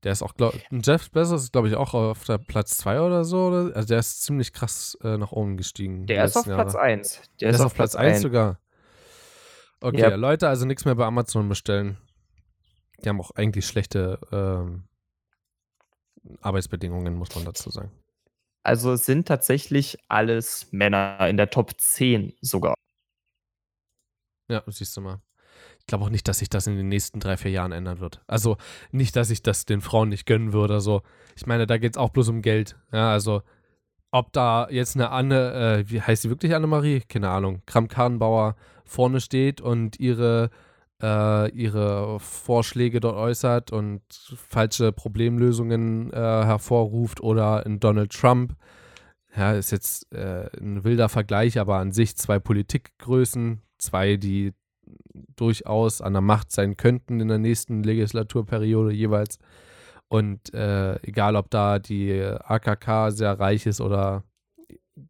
Der 0.04 0.12
ist 0.12 0.22
auch, 0.22 0.34
glaub, 0.34 0.54
Jeff 0.70 1.10
Bezos 1.10 1.44
ist, 1.44 1.52
glaube 1.52 1.68
ich, 1.68 1.74
auch 1.74 1.92
auf 1.94 2.24
der 2.24 2.38
Platz 2.38 2.76
2 2.78 3.00
oder 3.00 3.24
so. 3.24 3.48
Oder? 3.48 3.76
Also 3.76 3.88
der 3.88 3.98
ist 3.98 4.22
ziemlich 4.22 4.52
krass 4.52 4.96
äh, 5.02 5.16
nach 5.16 5.32
oben 5.32 5.56
gestiegen. 5.56 6.06
Der 6.06 6.24
ist 6.24 6.36
auf 6.36 6.46
Jahre. 6.46 6.62
Platz 6.62 6.74
1. 6.76 7.20
Der, 7.40 7.48
der 7.48 7.50
ist, 7.50 7.60
auf 7.60 7.74
Platz 7.74 7.96
1 7.96 8.20
sogar. 8.20 8.60
Okay, 9.80 10.10
yep. 10.10 10.16
Leute, 10.16 10.48
also 10.48 10.66
nichts 10.66 10.84
mehr 10.84 10.94
bei 10.94 11.04
Amazon 11.04 11.48
bestellen. 11.48 11.98
Die 13.02 13.08
haben 13.08 13.20
auch 13.20 13.32
eigentlich 13.32 13.66
schlechte 13.66 14.18
ähm, 14.32 14.88
Arbeitsbedingungen, 16.40 17.14
muss 17.14 17.34
man 17.34 17.44
dazu 17.44 17.70
sagen. 17.70 17.92
Also 18.64 18.92
es 18.92 19.06
sind 19.06 19.26
tatsächlich 19.26 19.98
alles 20.08 20.68
Männer 20.72 21.28
in 21.28 21.36
der 21.36 21.50
Top 21.50 21.80
10 21.80 22.34
sogar. 22.40 22.74
Ja, 24.48 24.62
siehst 24.66 24.96
du 24.96 25.00
mal 25.00 25.20
glaube 25.88 26.04
auch 26.04 26.10
nicht, 26.10 26.28
dass 26.28 26.38
sich 26.38 26.48
das 26.48 26.68
in 26.68 26.76
den 26.76 26.88
nächsten 26.88 27.18
drei, 27.18 27.36
vier 27.36 27.50
Jahren 27.50 27.72
ändern 27.72 27.98
wird. 27.98 28.22
Also 28.28 28.56
nicht, 28.92 29.16
dass 29.16 29.30
ich 29.30 29.42
das 29.42 29.64
den 29.64 29.80
Frauen 29.80 30.10
nicht 30.10 30.26
gönnen 30.26 30.52
würde 30.52 30.80
so. 30.80 31.02
Ich 31.36 31.46
meine, 31.46 31.66
da 31.66 31.78
geht 31.78 31.94
es 31.94 31.98
auch 31.98 32.10
bloß 32.10 32.28
um 32.28 32.42
Geld. 32.42 32.76
Ja, 32.92 33.10
also 33.10 33.42
ob 34.10 34.32
da 34.32 34.68
jetzt 34.70 34.96
eine 34.96 35.10
Anne, 35.10 35.52
äh, 35.80 35.90
wie 35.90 36.00
heißt 36.00 36.22
sie 36.22 36.30
wirklich 36.30 36.54
Annemarie? 36.54 37.00
Keine 37.08 37.28
Ahnung, 37.28 37.62
Kram-Karrenbauer 37.66 38.56
vorne 38.84 39.20
steht 39.20 39.60
und 39.60 40.00
ihre, 40.00 40.50
äh, 41.02 41.50
ihre 41.50 42.18
Vorschläge 42.20 43.00
dort 43.00 43.16
äußert 43.16 43.70
und 43.72 44.02
falsche 44.10 44.92
Problemlösungen 44.92 46.12
äh, 46.12 46.16
hervorruft 46.16 47.20
oder 47.20 47.66
in 47.66 47.80
Donald 47.80 48.12
Trump. 48.12 48.56
Ja, 49.36 49.52
ist 49.52 49.72
jetzt 49.72 50.10
äh, 50.12 50.48
ein 50.58 50.84
wilder 50.84 51.08
Vergleich, 51.08 51.58
aber 51.58 51.76
an 51.76 51.92
sich 51.92 52.16
zwei 52.16 52.38
Politikgrößen, 52.38 53.60
zwei, 53.76 54.16
die 54.16 54.54
durchaus 55.36 56.00
an 56.00 56.12
der 56.12 56.22
Macht 56.22 56.52
sein 56.52 56.76
könnten 56.76 57.20
in 57.20 57.28
der 57.28 57.38
nächsten 57.38 57.82
Legislaturperiode 57.82 58.92
jeweils. 58.92 59.38
Und 60.08 60.52
äh, 60.54 60.96
egal, 61.02 61.36
ob 61.36 61.50
da 61.50 61.78
die 61.78 62.12
AKK 62.22 63.10
sehr 63.10 63.38
reich 63.38 63.66
ist 63.66 63.80
oder 63.80 64.24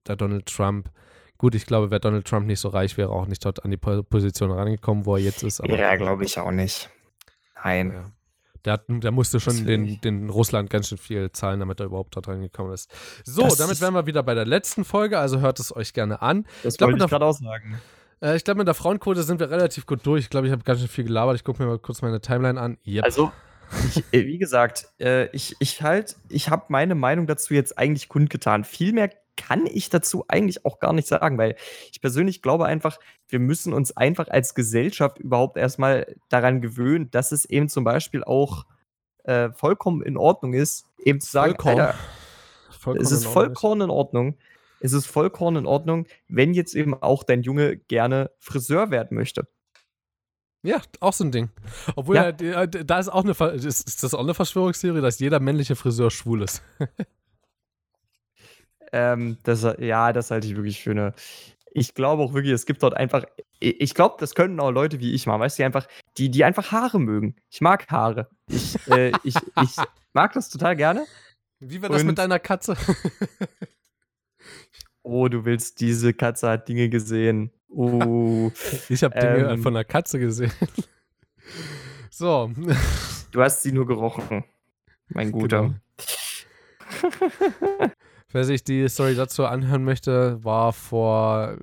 der 0.06 0.16
Donald 0.16 0.46
Trump. 0.46 0.90
Gut, 1.38 1.54
ich 1.54 1.66
glaube, 1.66 1.90
wäre 1.90 2.00
Donald 2.00 2.26
Trump 2.26 2.46
nicht 2.46 2.60
so 2.60 2.68
reich, 2.68 2.96
wäre 2.96 3.10
auch 3.10 3.26
nicht 3.26 3.44
dort 3.44 3.64
an 3.64 3.70
die 3.70 3.76
Position 3.76 4.50
rangekommen, 4.50 5.06
wo 5.06 5.16
er 5.16 5.22
jetzt 5.22 5.44
ist. 5.44 5.60
Aber, 5.60 5.78
ja, 5.78 5.94
glaube 5.94 6.24
ich 6.24 6.38
auch 6.38 6.50
nicht. 6.50 6.90
Nein. 7.62 7.92
Ja. 7.92 8.04
Der, 8.64 8.72
hat, 8.72 8.84
der, 8.88 9.12
musste 9.12 9.38
schon 9.38 9.64
den, 9.64 10.00
den, 10.00 10.30
Russland 10.30 10.68
ganz 10.68 10.88
schön 10.88 10.98
viel 10.98 11.30
zahlen, 11.30 11.60
damit 11.60 11.78
er 11.78 11.86
überhaupt 11.86 12.16
dort 12.16 12.26
reingekommen 12.26 12.72
ist. 12.72 12.90
So, 13.24 13.42
das 13.42 13.56
damit 13.56 13.80
wären 13.80 13.94
wir 13.94 14.06
wieder 14.06 14.24
bei 14.24 14.34
der 14.34 14.46
letzten 14.46 14.84
Folge, 14.84 15.18
also 15.18 15.40
hört 15.40 15.60
es 15.60 15.74
euch 15.74 15.92
gerne 15.92 16.20
an. 16.20 16.44
Das 16.64 16.74
ich 16.74 16.80
wollte 16.80 17.04
ich 17.04 17.08
gerade 17.08 17.24
auch 17.24 17.32
sagen. 17.32 17.80
Äh, 18.22 18.36
ich 18.36 18.44
glaube, 18.44 18.58
mit 18.58 18.66
der 18.66 18.74
Frauenquote 18.74 19.22
sind 19.22 19.40
wir 19.40 19.50
relativ 19.50 19.86
gut 19.86 20.04
durch. 20.04 20.24
Ich 20.24 20.30
glaube, 20.30 20.46
ich 20.46 20.52
habe 20.52 20.62
ganz 20.62 20.80
schön 20.80 20.88
viel 20.88 21.04
gelabert. 21.04 21.36
Ich 21.36 21.44
gucke 21.44 21.62
mir 21.62 21.68
mal 21.68 21.78
kurz 21.78 22.02
meine 22.02 22.20
Timeline 22.20 22.60
an. 22.60 22.78
Yep. 22.86 23.04
Also, 23.04 23.32
ich, 23.86 24.04
äh, 24.12 24.26
wie 24.26 24.38
gesagt, 24.38 24.88
äh, 24.98 25.26
ich, 25.28 25.56
ich 25.60 25.82
halt, 25.82 26.16
ich 26.28 26.48
habe 26.48 26.64
meine 26.68 26.94
Meinung 26.94 27.26
dazu 27.26 27.54
jetzt 27.54 27.78
eigentlich 27.78 28.08
kundgetan. 28.08 28.64
Viel 28.64 28.92
mehr 28.92 29.10
kann 29.36 29.66
ich 29.66 29.88
dazu 29.88 30.24
eigentlich 30.26 30.66
auch 30.66 30.80
gar 30.80 30.92
nicht 30.92 31.06
sagen, 31.06 31.38
weil 31.38 31.54
ich 31.92 32.00
persönlich 32.00 32.42
glaube 32.42 32.66
einfach, 32.66 32.98
wir 33.28 33.38
müssen 33.38 33.72
uns 33.72 33.96
einfach 33.96 34.28
als 34.28 34.54
Gesellschaft 34.54 35.18
überhaupt 35.18 35.56
erstmal 35.56 36.16
daran 36.28 36.60
gewöhnen, 36.60 37.10
dass 37.10 37.30
es 37.30 37.44
eben 37.44 37.68
zum 37.68 37.84
Beispiel 37.84 38.24
auch 38.24 38.66
äh, 39.24 39.50
vollkommen 39.50 40.02
in 40.02 40.16
Ordnung 40.16 40.54
ist, 40.54 40.86
eben 41.04 41.20
zu 41.20 41.30
sagen, 41.30 41.54
vollkommen. 41.54 41.80
Alter, 41.80 41.98
vollkommen 42.70 43.04
es 43.04 43.12
ist 43.12 43.26
vollkommen 43.26 43.82
in 43.82 43.90
Ordnung, 43.90 44.36
es 44.80 44.92
ist 44.92 45.06
vollkommen 45.06 45.56
in 45.58 45.66
Ordnung, 45.66 46.06
wenn 46.28 46.54
jetzt 46.54 46.74
eben 46.74 46.94
auch 46.94 47.24
dein 47.24 47.42
Junge 47.42 47.76
gerne 47.76 48.30
Friseur 48.38 48.90
werden 48.90 49.16
möchte. 49.16 49.48
Ja, 50.62 50.80
auch 51.00 51.12
so 51.12 51.24
ein 51.24 51.30
Ding. 51.30 51.50
Obwohl, 51.94 52.16
ja. 52.16 52.30
ja 52.40 52.66
da 52.66 52.98
ist 52.98 53.08
auch 53.08 53.24
eine, 53.24 53.32
ist, 53.52 53.86
ist 53.86 54.02
das 54.02 54.14
auch 54.14 54.20
eine 54.20 54.34
Verschwörungstheorie, 54.34 55.00
dass 55.00 55.20
jeder 55.20 55.40
männliche 55.40 55.76
Friseur 55.76 56.10
schwul 56.10 56.42
ist. 56.42 56.62
Ähm, 58.92 59.36
das, 59.42 59.66
ja, 59.78 60.12
das 60.12 60.30
halte 60.30 60.46
ich 60.46 60.56
wirklich 60.56 60.82
für 60.82 60.92
eine. 60.92 61.14
Ich 61.72 61.94
glaube 61.94 62.22
auch 62.22 62.32
wirklich, 62.32 62.54
es 62.54 62.66
gibt 62.66 62.82
dort 62.82 62.94
einfach. 62.94 63.24
Ich 63.60 63.94
glaube, 63.94 64.16
das 64.18 64.34
könnten 64.34 64.60
auch 64.60 64.70
Leute 64.70 65.00
wie 65.00 65.12
ich 65.12 65.26
machen, 65.26 65.40
weißt 65.40 65.58
du, 65.58 65.60
die 65.60 65.66
einfach, 65.66 65.88
die, 66.16 66.30
die 66.30 66.44
einfach 66.44 66.72
Haare 66.72 66.98
mögen. 66.98 67.36
Ich 67.50 67.60
mag 67.60 67.90
Haare. 67.90 68.30
Ich, 68.48 68.78
äh, 68.88 69.12
ich, 69.24 69.34
ich 69.36 69.76
mag 70.14 70.32
das 70.32 70.48
total 70.48 70.76
gerne. 70.76 71.04
Wie 71.60 71.82
war 71.82 71.88
das 71.88 72.02
mit 72.02 72.10
Und- 72.10 72.18
deiner 72.18 72.38
Katze? 72.38 72.76
Oh, 75.08 75.28
du 75.28 75.44
willst, 75.44 75.80
diese 75.80 76.12
Katze 76.12 76.48
hat 76.50 76.68
Dinge 76.68 76.88
gesehen. 76.88 77.50
Oh, 77.70 78.50
Ich 78.88 79.02
habe 79.02 79.18
Dinge 79.18 79.50
Ähm. 79.52 79.62
von 79.62 79.74
einer 79.74 79.84
Katze 79.84 80.18
gesehen. 80.18 80.52
So. 82.10 82.50
du 83.32 83.40
hast 83.42 83.62
sie 83.62 83.72
nur 83.72 83.86
gerochen. 83.86 84.44
Mein 85.08 85.30
Guter. 85.32 85.62
Genau. 85.62 85.74
Wer 88.32 88.44
sich 88.44 88.64
die 88.64 88.88
Story 88.88 89.14
dazu 89.14 89.46
anhören 89.46 89.84
möchte, 89.84 90.42
war 90.44 90.72
vor 90.72 91.56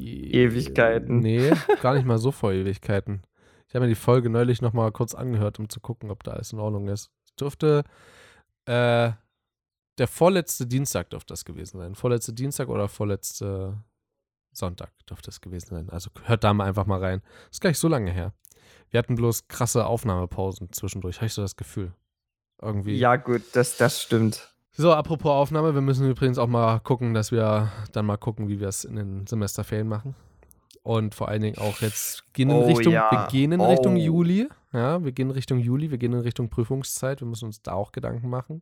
äh, 0.00 0.42
Ewigkeiten. 0.44 1.18
Nee, 1.20 1.52
gar 1.82 1.94
nicht 1.94 2.06
mal 2.06 2.18
so 2.18 2.32
vor 2.32 2.52
Ewigkeiten. 2.52 3.22
Ich 3.68 3.74
habe 3.74 3.84
mir 3.84 3.88
die 3.90 3.94
Folge 3.94 4.30
neulich 4.30 4.62
noch 4.62 4.72
mal 4.72 4.90
kurz 4.90 5.14
angehört, 5.14 5.58
um 5.60 5.68
zu 5.68 5.80
gucken, 5.80 6.10
ob 6.10 6.24
da 6.24 6.32
alles 6.32 6.52
in 6.52 6.58
Ordnung 6.58 6.88
ist. 6.88 7.10
Es 7.26 7.34
dürfte 7.36 7.84
äh, 8.66 9.10
der 9.98 10.08
vorletzte 10.08 10.66
Dienstag 10.66 11.10
dürfte 11.10 11.32
das 11.32 11.44
gewesen 11.44 11.78
sein. 11.78 11.94
Vorletzte 11.94 12.32
Dienstag 12.32 12.68
oder 12.68 12.88
vorletzte 12.88 13.78
Sonntag 14.52 14.90
dürfte 15.08 15.30
es 15.30 15.40
gewesen 15.40 15.70
sein. 15.74 15.90
Also 15.90 16.10
hört 16.24 16.44
da 16.44 16.52
mal 16.54 16.64
einfach 16.66 16.86
mal 16.86 17.00
rein. 17.00 17.22
Ist 17.50 17.60
gar 17.60 17.70
nicht 17.70 17.78
so 17.78 17.88
lange 17.88 18.10
her. 18.10 18.32
Wir 18.90 18.98
hatten 18.98 19.14
bloß 19.16 19.48
krasse 19.48 19.86
Aufnahmepausen 19.86 20.72
zwischendurch, 20.72 21.16
habe 21.16 21.26
ich 21.26 21.32
so 21.34 21.42
das 21.42 21.56
Gefühl. 21.56 21.92
Irgendwie. 22.62 22.96
Ja, 22.96 23.16
gut, 23.16 23.42
das, 23.54 23.76
das 23.76 24.00
stimmt. 24.02 24.54
So, 24.76 24.92
apropos 24.92 25.30
Aufnahme, 25.30 25.74
wir 25.74 25.80
müssen 25.80 26.08
übrigens 26.08 26.38
auch 26.38 26.46
mal 26.48 26.80
gucken, 26.80 27.14
dass 27.14 27.30
wir 27.30 27.70
dann 27.92 28.06
mal 28.06 28.16
gucken, 28.16 28.48
wie 28.48 28.58
wir 28.60 28.68
es 28.68 28.84
in 28.84 28.96
den 28.96 29.26
Semesterferien 29.26 29.86
machen. 29.88 30.14
Und 30.82 31.14
vor 31.14 31.28
allen 31.28 31.42
Dingen 31.42 31.58
auch 31.58 31.80
jetzt 31.80 32.32
gehen 32.34 32.50
in 32.50 32.56
Oh, 32.56 32.66
Richtung, 32.66 32.92
ja. 32.92 33.08
wir 33.10 33.26
gehen 33.28 33.52
in 33.52 33.60
Oh. 33.60 33.70
Richtung 33.70 33.96
Juli. 33.96 34.48
Ja, 34.74 35.04
wir 35.04 35.12
gehen 35.12 35.30
Richtung 35.30 35.60
Juli, 35.60 35.92
wir 35.92 35.98
gehen 35.98 36.12
in 36.12 36.18
Richtung 36.18 36.50
Prüfungszeit. 36.50 37.20
Wir 37.20 37.28
müssen 37.28 37.44
uns 37.44 37.62
da 37.62 37.74
auch 37.74 37.92
Gedanken 37.92 38.28
machen. 38.28 38.60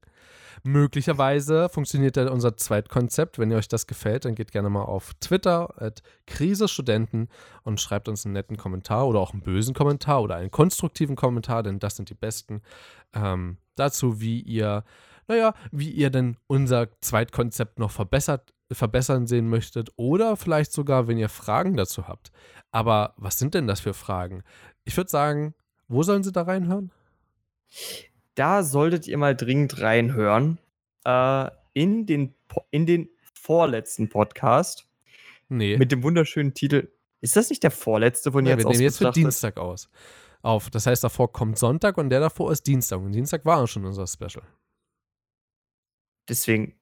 Möglicherweise 0.63 1.71
funktioniert 1.71 2.19
ja 2.19 2.31
unser 2.31 2.55
Zweitkonzept. 2.55 3.39
Wenn 3.39 3.51
ihr 3.51 3.57
euch 3.57 3.67
das 3.67 3.87
gefällt, 3.87 4.27
dann 4.27 4.35
geht 4.35 4.53
gerne 4.53 4.69
mal 4.69 4.83
auf 4.83 5.15
Twitter 5.21 5.73
at 5.81 6.03
Krisestudenten 6.27 7.29
und 7.63 7.81
schreibt 7.81 8.09
uns 8.11 8.27
einen 8.27 8.35
netten 8.35 8.59
Kommentar 8.59 9.09
oder 9.09 9.21
auch 9.21 9.33
einen 9.33 9.41
bösen 9.41 9.75
Kommentar 9.75 10.23
oder 10.23 10.37
einen 10.37 10.51
konstruktiven 10.51 11.17
Kommentar, 11.17 11.63
denn 11.63 11.79
das 11.79 11.97
sind 11.97 12.11
die 12.11 12.15
besten. 12.15 12.61
Ähm, 13.15 13.57
dazu, 13.75 14.21
wie 14.21 14.43
ihr 14.43 14.85
naja, 15.29 15.55
wie 15.71 15.91
ihr 15.91 16.11
denn 16.11 16.37
unser 16.47 16.89
Zweitkonzept 17.01 17.79
noch 17.79 17.91
verbessert, 17.91 18.53
verbessern 18.71 19.27
sehen 19.27 19.49
möchtet 19.49 19.91
oder 19.97 20.37
vielleicht 20.37 20.73
sogar, 20.73 21.07
wenn 21.07 21.17
ihr 21.17 21.31
Fragen 21.31 21.77
dazu 21.77 22.07
habt. 22.07 22.33
Aber 22.71 23.15
was 23.17 23.39
sind 23.39 23.55
denn 23.55 23.67
das 23.67 23.81
für 23.81 23.95
Fragen? 23.95 24.43
Ich 24.85 24.97
würde 24.97 25.11
sagen, 25.11 25.55
wo 25.89 26.03
sollen 26.03 26.23
sie 26.23 26.33
da 26.33 26.43
reinhören? 26.43 26.91
Da 28.35 28.63
solltet 28.63 29.07
ihr 29.09 29.19
mal 29.19 29.37
dringend 29.37 29.81
reinhören. 29.81 30.59
Äh, 31.05 31.51
in, 31.75 32.07
den, 32.07 32.35
Po- 32.49 32.65
in 32.71 32.87
den 32.87 33.09
vorletzten 33.35 34.09
Podcast 34.09 34.89
Nee, 35.49 35.77
mit 35.77 35.93
dem 35.93 36.03
wunderschönen 36.03 36.55
Titel. 36.55 36.91
Ist 37.21 37.37
das 37.37 37.51
nicht 37.51 37.63
der 37.63 37.71
vorletzte 37.71 38.33
von 38.33 38.45
ja, 38.47 38.53
jetzt 38.53 38.65
wir 38.65 38.69
aus 38.69 38.77
nehmen 38.77 38.85
jetzt 38.85 38.99
für? 38.99 39.11
Dienstag 39.11 39.59
aus. 39.59 39.89
Auf. 40.43 40.71
Das 40.71 40.87
heißt, 40.87 41.05
davor 41.05 41.33
kommt 41.33 41.59
Sonntag 41.59 41.99
und 41.99 42.11
der 42.11 42.21
davor 42.21 42.51
ist 42.53 42.67
Dienstag. 42.67 42.99
Und 43.01 43.13
Dienstag 43.13 43.45
war 43.45 43.67
schon 43.67 43.85
unser 43.85 44.07
Special. 44.07 44.43
Deswegen. 46.29 46.79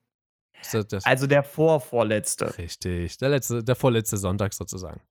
Das, 0.71 0.87
das 0.87 1.05
Also 1.05 1.27
der 1.27 1.43
vorvorletzte. 1.43 2.57
richtig. 2.57 3.17
Der, 3.17 3.29
letzte, 3.29 3.63
der 3.63 3.75
vorletzte 3.75 4.17
Sonntag 4.17 4.53
sozusagen. 4.53 5.01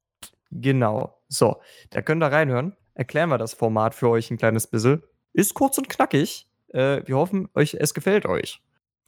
Genau. 0.51 1.21
So, 1.29 1.61
da 1.91 2.03
könnt 2.03 2.23
ihr 2.23 2.31
reinhören. 2.33 2.77
Erklären 2.95 3.29
wir 3.31 3.39
das 3.39 3.55
Format 3.55 3.95
für 3.95 4.09
euch 4.09 4.31
ein 4.31 4.37
kleines 4.39 4.67
bisschen. 4.67 5.03
Ist 5.33 5.55
kurz 5.55 5.79
und 5.79 5.89
knackig. 5.89 6.47
Äh, 6.69 7.03
wir 7.07 7.17
hoffen, 7.17 7.49
euch, 7.55 7.75
es 7.75 7.95
gefällt 7.95 8.27
euch. 8.27 8.61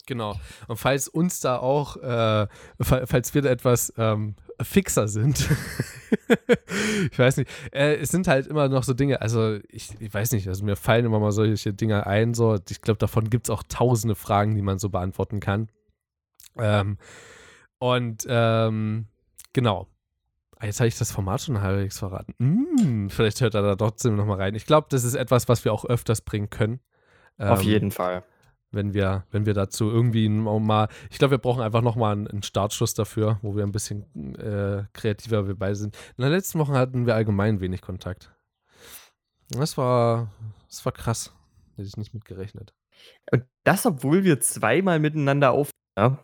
Genau. 0.07 0.35
Und 0.67 0.79
falls 0.79 1.07
uns 1.07 1.39
da 1.41 1.59
auch, 1.59 1.97
äh, 1.97 2.47
fa- 2.81 3.07
falls 3.07 3.35
wir 3.35 3.43
da 3.43 3.51
etwas 3.51 3.93
ähm, 3.97 4.35
fixer 4.61 5.07
sind, 5.07 5.49
ich 7.13 7.19
weiß 7.19 7.37
nicht, 7.37 7.51
äh, 7.73 7.95
es 7.97 8.11
sind 8.11 8.27
halt 8.27 8.49
immer 8.49 8.69
noch 8.69 8.83
so 8.83 8.95
Dinge, 8.95 9.21
also 9.21 9.59
ich, 9.69 9.91
ich 10.01 10.13
weiß 10.13 10.33
nicht, 10.33 10.49
also 10.49 10.65
mir 10.65 10.75
fallen 10.75 11.05
immer 11.05 11.21
mal 11.21 11.31
solche 11.31 11.73
Dinge 11.73 12.05
ein, 12.07 12.35
so, 12.35 12.59
ich 12.69 12.81
glaube, 12.81 12.99
davon 12.99 13.31
gibt 13.31 13.47
es 13.47 13.51
auch 13.51 13.63
tausende 13.69 14.17
Fragen, 14.17 14.57
die 14.57 14.63
man 14.63 14.79
so 14.81 14.89
beantworten 14.89 15.39
kann. 15.39 15.69
Ähm, 16.59 16.99
und 17.79 18.27
ähm, 18.29 19.07
genau. 19.53 19.87
Ah, 20.63 20.67
Jetzt 20.67 20.79
habe 20.79 20.87
ich 20.87 20.97
das 20.97 21.11
Format 21.11 21.41
schon 21.41 21.61
halbwegs 21.61 21.99
verraten. 21.99 22.35
Mm, 22.39 23.09
vielleicht 23.09 23.41
hört 23.41 23.55
er 23.55 23.63
da 23.63 23.75
trotzdem 23.75 24.15
noch 24.15 24.27
mal 24.27 24.37
rein. 24.37 24.55
Ich 24.55 24.65
glaube, 24.65 24.87
das 24.91 25.03
ist 25.03 25.15
etwas, 25.15 25.49
was 25.49 25.65
wir 25.65 25.73
auch 25.73 25.85
öfters 25.85 26.21
bringen 26.21 26.51
können. 26.51 26.79
Auf 27.37 27.63
Ähm, 27.63 27.67
jeden 27.67 27.91
Fall. 27.91 28.23
wenn 28.71 28.95
wir, 28.95 29.25
wenn 29.33 29.45
wir 29.45 29.55
dazu 29.55 29.91
irgendwie 29.91 30.29
mal, 30.29 30.87
ich 31.11 31.19
glaube, 31.19 31.33
wir 31.33 31.39
brauchen 31.39 31.63
einfach 31.63 31.81
noch 31.83 31.97
mal 31.97 32.13
einen, 32.13 32.29
einen 32.29 32.43
Startschuss 32.45 32.95
dafür, 32.95 33.39
wo 33.43 33.57
wir 33.57 33.65
ein 33.65 33.73
bisschen 33.73 34.37
äh, 34.37 34.85
kreativer 34.93 35.49
wir 35.49 35.57
beide 35.57 35.75
sind. 35.75 35.97
In 36.17 36.23
den 36.23 36.31
letzten 36.33 36.61
Wochen 36.61 36.75
hatten 36.75 37.07
wir 37.07 37.17
allgemein 37.17 37.61
wenig 37.61 37.81
Kontakt. 37.83 38.31
Das 39.49 39.77
war, 39.77 40.31
das 40.69 40.85
war 40.85 40.93
krass. 40.93 41.35
Hätte 41.75 41.89
ich 41.89 41.97
nicht 41.97 42.15
mit 42.15 42.25
gerechnet. 42.25 42.73
Und 43.33 43.45
das, 43.65 43.85
obwohl 43.85 44.23
wir 44.23 44.39
zweimal 44.41 45.01
miteinander 45.01 45.51
auf. 45.51 45.71
Ja, 45.99 46.19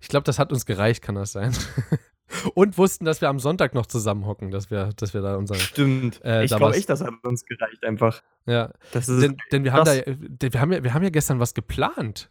Ich 0.00 0.08
glaube, 0.08 0.24
das 0.24 0.38
hat 0.38 0.52
uns 0.52 0.64
gereicht, 0.64 1.02
kann 1.02 1.16
das 1.16 1.32
sein. 1.32 1.52
Und 2.54 2.78
wussten, 2.78 3.04
dass 3.04 3.20
wir 3.20 3.28
am 3.28 3.38
Sonntag 3.38 3.74
noch 3.74 3.86
zusammenhocken, 3.86 4.50
dass 4.50 4.70
wir, 4.70 4.90
dass 4.96 5.14
wir 5.14 5.22
da 5.22 5.36
unser. 5.36 5.54
stimmt. 5.54 6.24
Äh, 6.24 6.44
ich 6.44 6.54
glaube 6.54 6.74
echt, 6.74 6.88
das 6.88 7.02
hat 7.02 7.12
uns 7.22 7.44
gereicht 7.44 7.84
einfach. 7.84 8.22
Ja, 8.46 8.70
Das 8.92 9.08
ist 9.08 9.22
denn, 9.22 9.36
denn 9.52 9.64
wir 9.64 9.72
haben 9.72 9.84
da, 9.84 10.52
wir 10.52 10.60
haben 10.60 10.72
ja, 10.72 10.84
wir 10.84 10.94
haben 10.94 11.02
ja 11.02 11.10
gestern 11.10 11.40
was 11.40 11.54
geplant. 11.54 12.30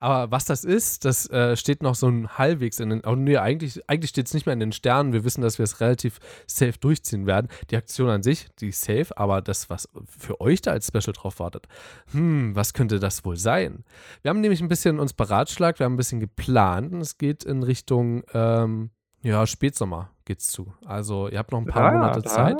Aber 0.00 0.30
was 0.30 0.44
das 0.44 0.64
ist, 0.64 1.04
das 1.04 1.28
äh, 1.30 1.56
steht 1.56 1.82
noch 1.82 1.94
so 1.94 2.08
ein 2.08 2.36
halbwegs 2.36 2.80
in 2.80 2.90
den. 2.90 3.04
Oh 3.04 3.14
nee, 3.14 3.36
eigentlich, 3.36 3.88
eigentlich 3.88 4.10
steht 4.10 4.26
es 4.26 4.34
nicht 4.34 4.46
mehr 4.46 4.52
in 4.52 4.60
den 4.60 4.72
Sternen. 4.72 5.12
Wir 5.12 5.24
wissen, 5.24 5.40
dass 5.40 5.58
wir 5.58 5.64
es 5.64 5.80
relativ 5.80 6.18
safe 6.46 6.78
durchziehen 6.78 7.26
werden. 7.26 7.48
Die 7.70 7.76
Aktion 7.76 8.08
an 8.08 8.22
sich, 8.22 8.48
die 8.60 8.68
ist 8.68 8.82
safe, 8.82 9.16
aber 9.16 9.42
das, 9.42 9.70
was 9.70 9.88
für 10.06 10.40
euch 10.40 10.62
da 10.62 10.72
als 10.72 10.88
Special 10.88 11.12
drauf 11.12 11.38
wartet, 11.38 11.66
hm, 12.12 12.54
was 12.54 12.74
könnte 12.74 12.98
das 13.00 13.24
wohl 13.24 13.36
sein? 13.36 13.84
Wir 14.22 14.30
haben 14.30 14.40
nämlich 14.40 14.60
ein 14.60 14.68
bisschen 14.68 14.98
uns 14.98 15.12
beratschlagt, 15.12 15.78
wir 15.78 15.84
haben 15.84 15.94
ein 15.94 15.98
bisschen 15.98 16.20
geplant 16.20 16.92
und 16.92 17.00
es 17.00 17.18
geht 17.18 17.44
in 17.44 17.62
Richtung, 17.62 18.24
ähm, 18.32 18.90
ja, 19.22 19.46
Spätsommer 19.46 20.10
geht's 20.24 20.46
zu. 20.48 20.72
Also 20.84 21.28
ihr 21.28 21.38
habt 21.38 21.52
noch 21.52 21.58
ein 21.60 21.66
paar 21.66 21.90
Ah, 21.90 21.92
Monate 21.92 22.22
da- 22.22 22.28
Zeit. 22.30 22.58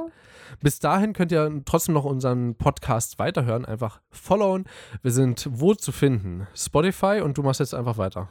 Bis 0.61 0.79
dahin 0.79 1.13
könnt 1.13 1.31
ihr 1.31 1.63
trotzdem 1.67 1.95
noch 1.95 2.05
unseren 2.05 2.55
Podcast 2.57 3.19
weiterhören. 3.19 3.67
Einfach 3.67 4.01
followen. 4.11 4.65
Wir 5.03 5.11
sind 5.11 5.47
wo 5.51 5.75
zu 5.75 5.93
finden? 5.93 6.47
Spotify 6.55 7.21
und 7.23 7.37
du 7.37 7.43
machst 7.43 7.61
jetzt 7.61 7.75
einfach 7.75 7.99
weiter. 7.99 8.29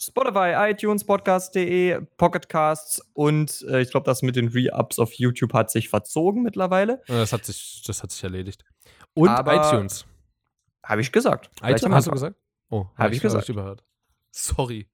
Spotify, 0.00 0.54
iTunes, 0.70 1.04
Podcast.de, 1.04 2.00
Pocketcasts 2.16 3.00
und 3.12 3.62
äh, 3.68 3.80
ich 3.82 3.90
glaube, 3.90 4.04
das 4.04 4.22
mit 4.22 4.36
den 4.36 4.48
Re-Ups 4.48 4.98
auf 4.98 5.12
YouTube 5.14 5.52
hat 5.54 5.70
sich 5.70 5.88
verzogen 5.88 6.42
mittlerweile. 6.42 7.02
Das 7.06 7.32
hat 7.32 7.44
sich, 7.44 7.82
das 7.86 8.02
hat 8.02 8.10
sich 8.10 8.22
erledigt. 8.24 8.64
Und 9.14 9.28
Aber 9.28 9.54
iTunes. 9.54 10.06
Habe 10.84 11.00
ich 11.02 11.12
gesagt. 11.12 11.50
ITunes 11.62 11.94
hast 11.94 12.06
du 12.06 12.10
gesagt? 12.10 12.36
Oh, 12.70 12.86
Hab 12.96 13.12
ich 13.12 13.18
hab 13.18 13.22
gesagt. 13.22 13.48
überhört. 13.48 13.84
Sorry. 14.32 14.88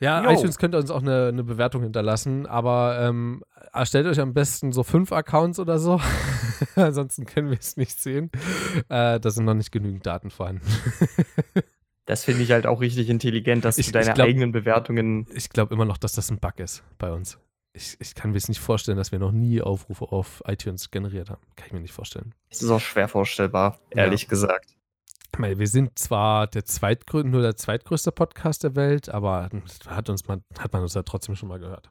Ja, 0.00 0.24
Jo. 0.24 0.30
iTunes 0.38 0.58
könnt 0.58 0.74
ihr 0.74 0.78
uns 0.78 0.90
auch 0.90 1.02
eine, 1.02 1.28
eine 1.28 1.44
Bewertung 1.44 1.82
hinterlassen, 1.82 2.46
aber 2.46 2.98
ähm, 3.00 3.42
erstellt 3.72 4.06
euch 4.06 4.20
am 4.20 4.34
besten 4.34 4.72
so 4.72 4.82
fünf 4.82 5.12
Accounts 5.12 5.58
oder 5.60 5.78
so. 5.78 6.00
Ansonsten 6.76 7.26
können 7.26 7.50
wir 7.50 7.58
es 7.58 7.76
nicht 7.76 8.00
sehen. 8.00 8.30
Äh, 8.88 9.20
da 9.20 9.30
sind 9.30 9.44
noch 9.44 9.54
nicht 9.54 9.70
genügend 9.72 10.04
Daten 10.06 10.30
vorhanden. 10.30 10.66
Das 12.06 12.22
finde 12.22 12.42
ich 12.42 12.52
halt 12.52 12.66
auch 12.66 12.82
richtig 12.82 13.08
intelligent, 13.08 13.64
dass 13.64 13.78
Ich- 13.78 13.86
du 13.86 13.92
deine 13.92 14.12
glaub- 14.12 14.26
eigenen 14.28 14.52
Bewertungen. 14.52 15.26
Ich 15.34 15.48
glaube 15.48 15.72
immer 15.72 15.86
noch, 15.86 15.96
dass 15.96 16.12
das 16.12 16.30
ein 16.30 16.38
Bug 16.38 16.58
ist 16.58 16.84
bei 16.98 17.10
uns. 17.10 17.38
Ich, 17.72 17.96
ich 17.98 18.14
kann 18.14 18.30
mir 18.30 18.36
jetzt 18.36 18.50
nicht 18.50 18.60
vorstellen, 18.60 18.98
dass 18.98 19.10
wir 19.10 19.18
noch 19.18 19.32
nie 19.32 19.62
Aufrufe 19.62 20.12
auf 20.12 20.42
iTunes 20.46 20.90
generiert 20.90 21.30
haben. 21.30 21.40
Kann 21.56 21.68
ich 21.68 21.72
mir 21.72 21.80
nicht 21.80 21.94
vorstellen. 21.94 22.34
Das 22.50 22.60
ist 22.60 22.68
auch 22.68 22.80
schwer 22.80 23.08
vorstellbar, 23.08 23.78
Ja. 23.94 24.02
ehrlich 24.04 24.28
gesagt. 24.28 24.76
Wir 25.38 25.66
sind 25.68 25.98
zwar 25.98 26.46
der 26.46 26.64
zweitgrö 26.64 27.22
nur 27.24 27.42
der 27.42 27.56
zweitgrößte 27.56 28.12
Podcast 28.12 28.62
der 28.64 28.76
Welt, 28.76 29.08
aber 29.08 29.48
hat, 29.86 30.08
uns 30.08 30.26
man, 30.28 30.42
hat 30.58 30.72
man 30.72 30.82
uns 30.82 30.94
ja 30.94 31.02
trotzdem 31.02 31.34
schon 31.36 31.48
mal 31.48 31.58
gehört. 31.58 31.90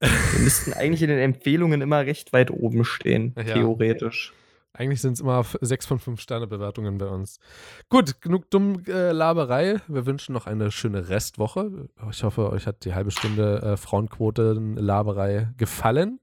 Wir 0.00 0.40
müssten 0.40 0.72
eigentlich 0.72 1.02
in 1.02 1.08
den 1.08 1.18
Empfehlungen 1.18 1.80
immer 1.80 1.98
recht 2.00 2.32
weit 2.32 2.50
oben 2.50 2.84
stehen, 2.84 3.34
Ja. 3.36 3.54
theoretisch. 3.54 4.32
Eigentlich 4.72 5.00
sind 5.00 5.14
es 5.14 5.20
immer 5.20 5.44
sechs 5.60 5.86
von 5.86 5.98
fünf 5.98 6.20
Sterne 6.20 6.46
Bewertungen 6.46 6.98
bei 6.98 7.06
uns. 7.06 7.40
Gut, 7.88 8.20
genug 8.20 8.48
dumm 8.50 8.82
äh, 8.86 9.10
Laberei. 9.10 9.80
Wir 9.88 10.06
wünschen 10.06 10.34
noch 10.34 10.46
eine 10.46 10.70
schöne 10.70 11.08
Restwoche. 11.08 11.88
Ich 12.10 12.22
hoffe, 12.22 12.50
euch 12.52 12.66
hat 12.68 12.84
die 12.84 12.94
halbe 12.94 13.10
Stunde 13.10 13.60
äh, 13.62 13.76
Frauenquote 13.76 14.52
Laberei 14.76 15.48
gefallen. 15.56 16.20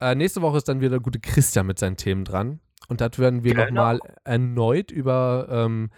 Äh, 0.00 0.14
nächste 0.16 0.42
Woche 0.42 0.58
ist 0.58 0.68
dann 0.68 0.80
wieder 0.80 0.90
der 0.90 1.00
gute 1.00 1.20
Christian 1.20 1.66
mit 1.66 1.78
seinen 1.78 1.96
Themen 1.96 2.24
dran. 2.26 2.60
Und 2.92 3.00
dort 3.00 3.18
werden 3.18 3.42
wir 3.42 3.54
Genau. 3.54 3.66
nochmal 3.68 4.00
erneut 4.24 4.90
über 4.90 5.46
ähm, 5.50 5.88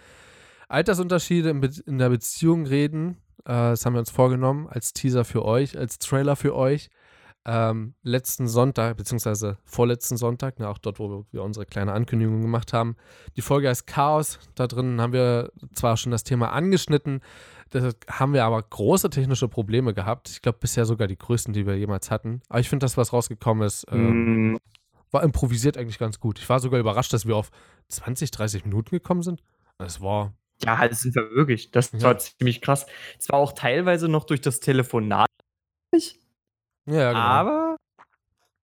Altersunterschiede 0.69 1.49
in, 1.49 1.59
Be 1.59 1.69
in 1.85 1.97
der 1.97 2.09
Beziehung 2.09 2.65
reden. 2.65 3.17
Äh, 3.43 3.51
das 3.75 3.85
haben 3.85 3.93
wir 3.93 3.99
uns 3.99 4.11
vorgenommen 4.11 4.67
als 4.69 4.93
Teaser 4.93 5.25
für 5.25 5.43
euch, 5.43 5.77
als 5.77 5.99
Trailer 5.99 6.37
für 6.37 6.55
euch. 6.55 6.89
Ähm, 7.47 7.95
letzten 8.01 8.47
Sonntag, 8.47 8.95
beziehungsweise 8.97 9.57
vorletzten 9.65 10.15
Sonntag, 10.15 10.57
ne, 10.57 10.69
auch 10.69 10.77
dort, 10.77 10.97
wo 10.97 11.25
wir 11.31 11.43
unsere 11.43 11.65
kleine 11.65 11.91
Ankündigung 11.91 12.41
gemacht 12.41 12.71
haben. 12.71 12.95
Die 13.35 13.41
Folge 13.41 13.67
heißt 13.67 13.85
Chaos. 13.85 14.39
Da 14.55 14.65
drin 14.65 14.99
haben 15.01 15.11
wir 15.13 15.51
zwar 15.73 15.97
schon 15.97 16.11
das 16.13 16.23
Thema 16.23 16.53
angeschnitten, 16.53 17.19
da 17.71 17.91
haben 18.09 18.33
wir 18.33 18.45
aber 18.45 18.63
große 18.63 19.09
technische 19.09 19.49
Probleme 19.49 19.93
gehabt. 19.93 20.29
Ich 20.29 20.41
glaube, 20.41 20.59
bisher 20.61 20.85
sogar 20.85 21.07
die 21.07 21.17
größten, 21.17 21.53
die 21.53 21.67
wir 21.67 21.75
jemals 21.77 22.09
hatten. 22.09 22.41
Aber 22.47 22.61
ich 22.61 22.69
finde, 22.69 22.85
das, 22.85 22.95
was 22.95 23.11
rausgekommen 23.11 23.67
ist, 23.67 23.85
ähm, 23.91 24.53
Mm, 24.53 24.57
war 25.11 25.23
improvisiert 25.23 25.77
eigentlich 25.77 25.99
ganz 25.99 26.19
gut. 26.19 26.39
Ich 26.39 26.49
war 26.49 26.59
sogar 26.59 26.79
überrascht, 26.79 27.13
dass 27.13 27.25
wir 27.25 27.35
auf 27.35 27.51
20, 27.89 28.31
30 28.31 28.65
Minuten 28.65 28.89
gekommen 28.91 29.21
sind. 29.23 29.43
Es 29.77 30.01
war. 30.01 30.33
Ja, 30.63 30.87
das 30.87 31.01
sind 31.01 31.15
wir 31.15 31.29
wirklich. 31.31 31.71
Das 31.71 31.91
Ja. 31.91 32.01
war 32.01 32.17
ziemlich 32.17 32.61
krass. 32.61 32.85
Es 33.19 33.29
war 33.29 33.39
auch 33.39 33.53
teilweise 33.53 34.07
noch 34.07 34.23
durch 34.25 34.41
das 34.41 34.59
Telefonat, 34.59 35.27
Ja, 36.87 37.09
genau. 37.11 37.19
aber, 37.19 37.75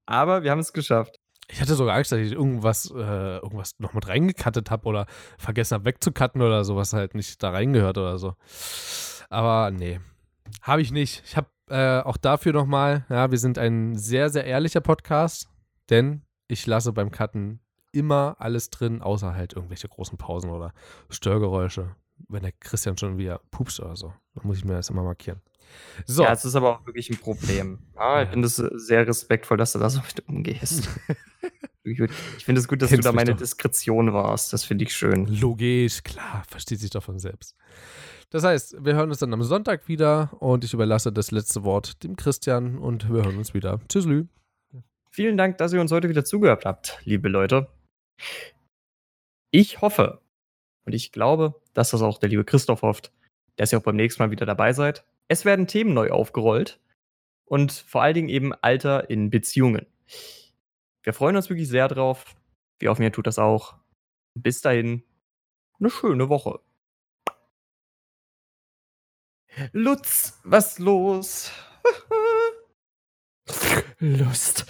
aber 0.06 0.42
wir 0.42 0.50
haben 0.50 0.58
es 0.60 0.72
geschafft. 0.72 1.16
Ich 1.48 1.60
hatte 1.60 1.74
sogar 1.74 1.96
Angst, 1.96 2.12
dass 2.12 2.18
ich 2.20 2.32
irgendwas, 2.32 2.90
äh, 2.90 3.36
irgendwas 3.38 3.72
noch 3.78 3.92
mit 3.92 4.08
reingekattet 4.08 4.70
habe 4.70 4.86
oder 4.88 5.06
vergessen 5.38 5.74
habe 5.74 5.84
wegzukatten 5.84 6.40
oder 6.40 6.64
so, 6.64 6.76
was 6.76 6.92
halt 6.94 7.14
nicht 7.14 7.42
da 7.42 7.50
reingehört 7.50 7.98
oder 7.98 8.16
so. 8.18 8.34
Aber 9.28 9.70
nee, 9.70 10.00
habe 10.62 10.80
ich 10.82 10.92
nicht. 10.92 11.22
Ich 11.26 11.36
habe 11.36 11.48
äh, 11.68 12.00
auch 12.00 12.16
dafür 12.16 12.52
nochmal, 12.52 13.04
ja, 13.10 13.30
wir 13.30 13.38
sind 13.38 13.58
ein 13.58 13.96
sehr, 13.96 14.30
sehr 14.30 14.44
ehrlicher 14.44 14.80
Podcast, 14.80 15.48
denn 15.90 16.22
ich 16.52 16.66
lasse 16.66 16.92
beim 16.92 17.10
Cutten 17.10 17.60
immer 17.92 18.36
alles 18.38 18.70
drin, 18.70 19.02
außer 19.02 19.34
halt 19.34 19.52
irgendwelche 19.54 19.88
großen 19.88 20.16
Pausen 20.18 20.50
oder 20.50 20.72
Störgeräusche. 21.10 21.94
Wenn 22.28 22.42
der 22.42 22.52
Christian 22.52 22.96
schon 22.96 23.18
wieder 23.18 23.40
pupst 23.50 23.80
oder 23.80 23.96
so, 23.96 24.12
dann 24.34 24.46
muss 24.46 24.58
ich 24.58 24.64
mir 24.64 24.74
das 24.74 24.90
immer 24.90 25.02
markieren. 25.02 25.40
So, 26.06 26.22
Ja, 26.22 26.32
es 26.32 26.44
ist 26.44 26.54
aber 26.54 26.78
auch 26.78 26.86
wirklich 26.86 27.10
ein 27.10 27.16
Problem. 27.18 27.80
Ja, 27.96 28.18
Ja. 28.18 28.22
ich 28.24 28.28
finde 28.30 28.46
es 28.46 28.56
sehr 28.56 29.06
respektvoll, 29.06 29.56
dass 29.56 29.72
du 29.72 29.78
da 29.78 29.90
so 29.90 30.00
mit 30.00 30.28
umgehst. 30.28 30.88
Ich 31.84 32.44
finde 32.44 32.60
es 32.60 32.68
gut, 32.68 32.80
dass 32.80 32.90
Kennst 32.90 33.04
du 33.04 33.08
da 33.10 33.12
meine 33.12 33.32
doch. 33.32 33.38
Diskretion 33.38 34.12
warst. 34.12 34.52
Das 34.52 34.62
finde 34.62 34.84
ich 34.84 34.94
schön. 34.94 35.26
Logisch, 35.26 36.04
klar, 36.04 36.44
versteht 36.48 36.78
sich 36.78 36.90
doch 36.90 37.02
von 37.02 37.18
selbst. 37.18 37.56
Das 38.30 38.44
heißt, 38.44 38.84
wir 38.84 38.94
hören 38.94 39.08
uns 39.08 39.18
dann 39.18 39.34
am 39.34 39.42
Sonntag 39.42 39.88
wieder 39.88 40.30
und 40.40 40.62
ich 40.62 40.72
überlasse 40.74 41.12
das 41.12 41.32
letzte 41.32 41.64
Wort 41.64 42.04
dem 42.04 42.14
Christian 42.14 42.78
und 42.78 43.12
wir 43.12 43.24
hören 43.24 43.36
uns 43.36 43.52
wieder. 43.52 43.80
Tschüsslü. 43.88 44.26
Vielen 45.14 45.36
Dank, 45.36 45.58
dass 45.58 45.74
ihr 45.74 45.80
uns 45.82 45.92
heute 45.92 46.08
wieder 46.08 46.24
zugehört 46.24 46.64
habt, 46.64 46.98
liebe 47.04 47.28
Leute. 47.28 47.68
Ich 49.50 49.82
hoffe 49.82 50.22
und 50.86 50.94
ich 50.94 51.12
glaube, 51.12 51.60
dass 51.74 51.90
das 51.90 52.00
auch 52.00 52.16
der 52.16 52.30
liebe 52.30 52.46
Christoph 52.46 52.80
hofft, 52.80 53.12
dass 53.56 53.72
ihr 53.72 53.78
auch 53.78 53.82
beim 53.82 53.96
nächsten 53.96 54.22
Mal 54.22 54.30
wieder 54.30 54.46
dabei 54.46 54.72
seid. 54.72 55.04
Es 55.28 55.44
werden 55.44 55.66
Themen 55.66 55.92
neu 55.92 56.10
aufgerollt 56.10 56.80
und 57.44 57.72
vor 57.72 58.00
allen 58.00 58.14
Dingen 58.14 58.30
eben 58.30 58.54
Alter 58.54 59.10
in 59.10 59.28
Beziehungen. 59.28 59.84
Wir 61.02 61.12
freuen 61.12 61.36
uns 61.36 61.50
wirklich 61.50 61.68
sehr 61.68 61.88
drauf. 61.88 62.34
Wie 62.78 62.88
auf 62.88 62.98
mir 62.98 63.12
tut 63.12 63.26
das 63.26 63.38
auch. 63.38 63.76
Bis 64.32 64.62
dahin, 64.62 65.02
eine 65.78 65.90
schöne 65.90 66.30
Woche. 66.30 66.60
Lutz, 69.72 70.40
was 70.42 70.78
los? 70.78 71.52
Lust. 73.98 74.64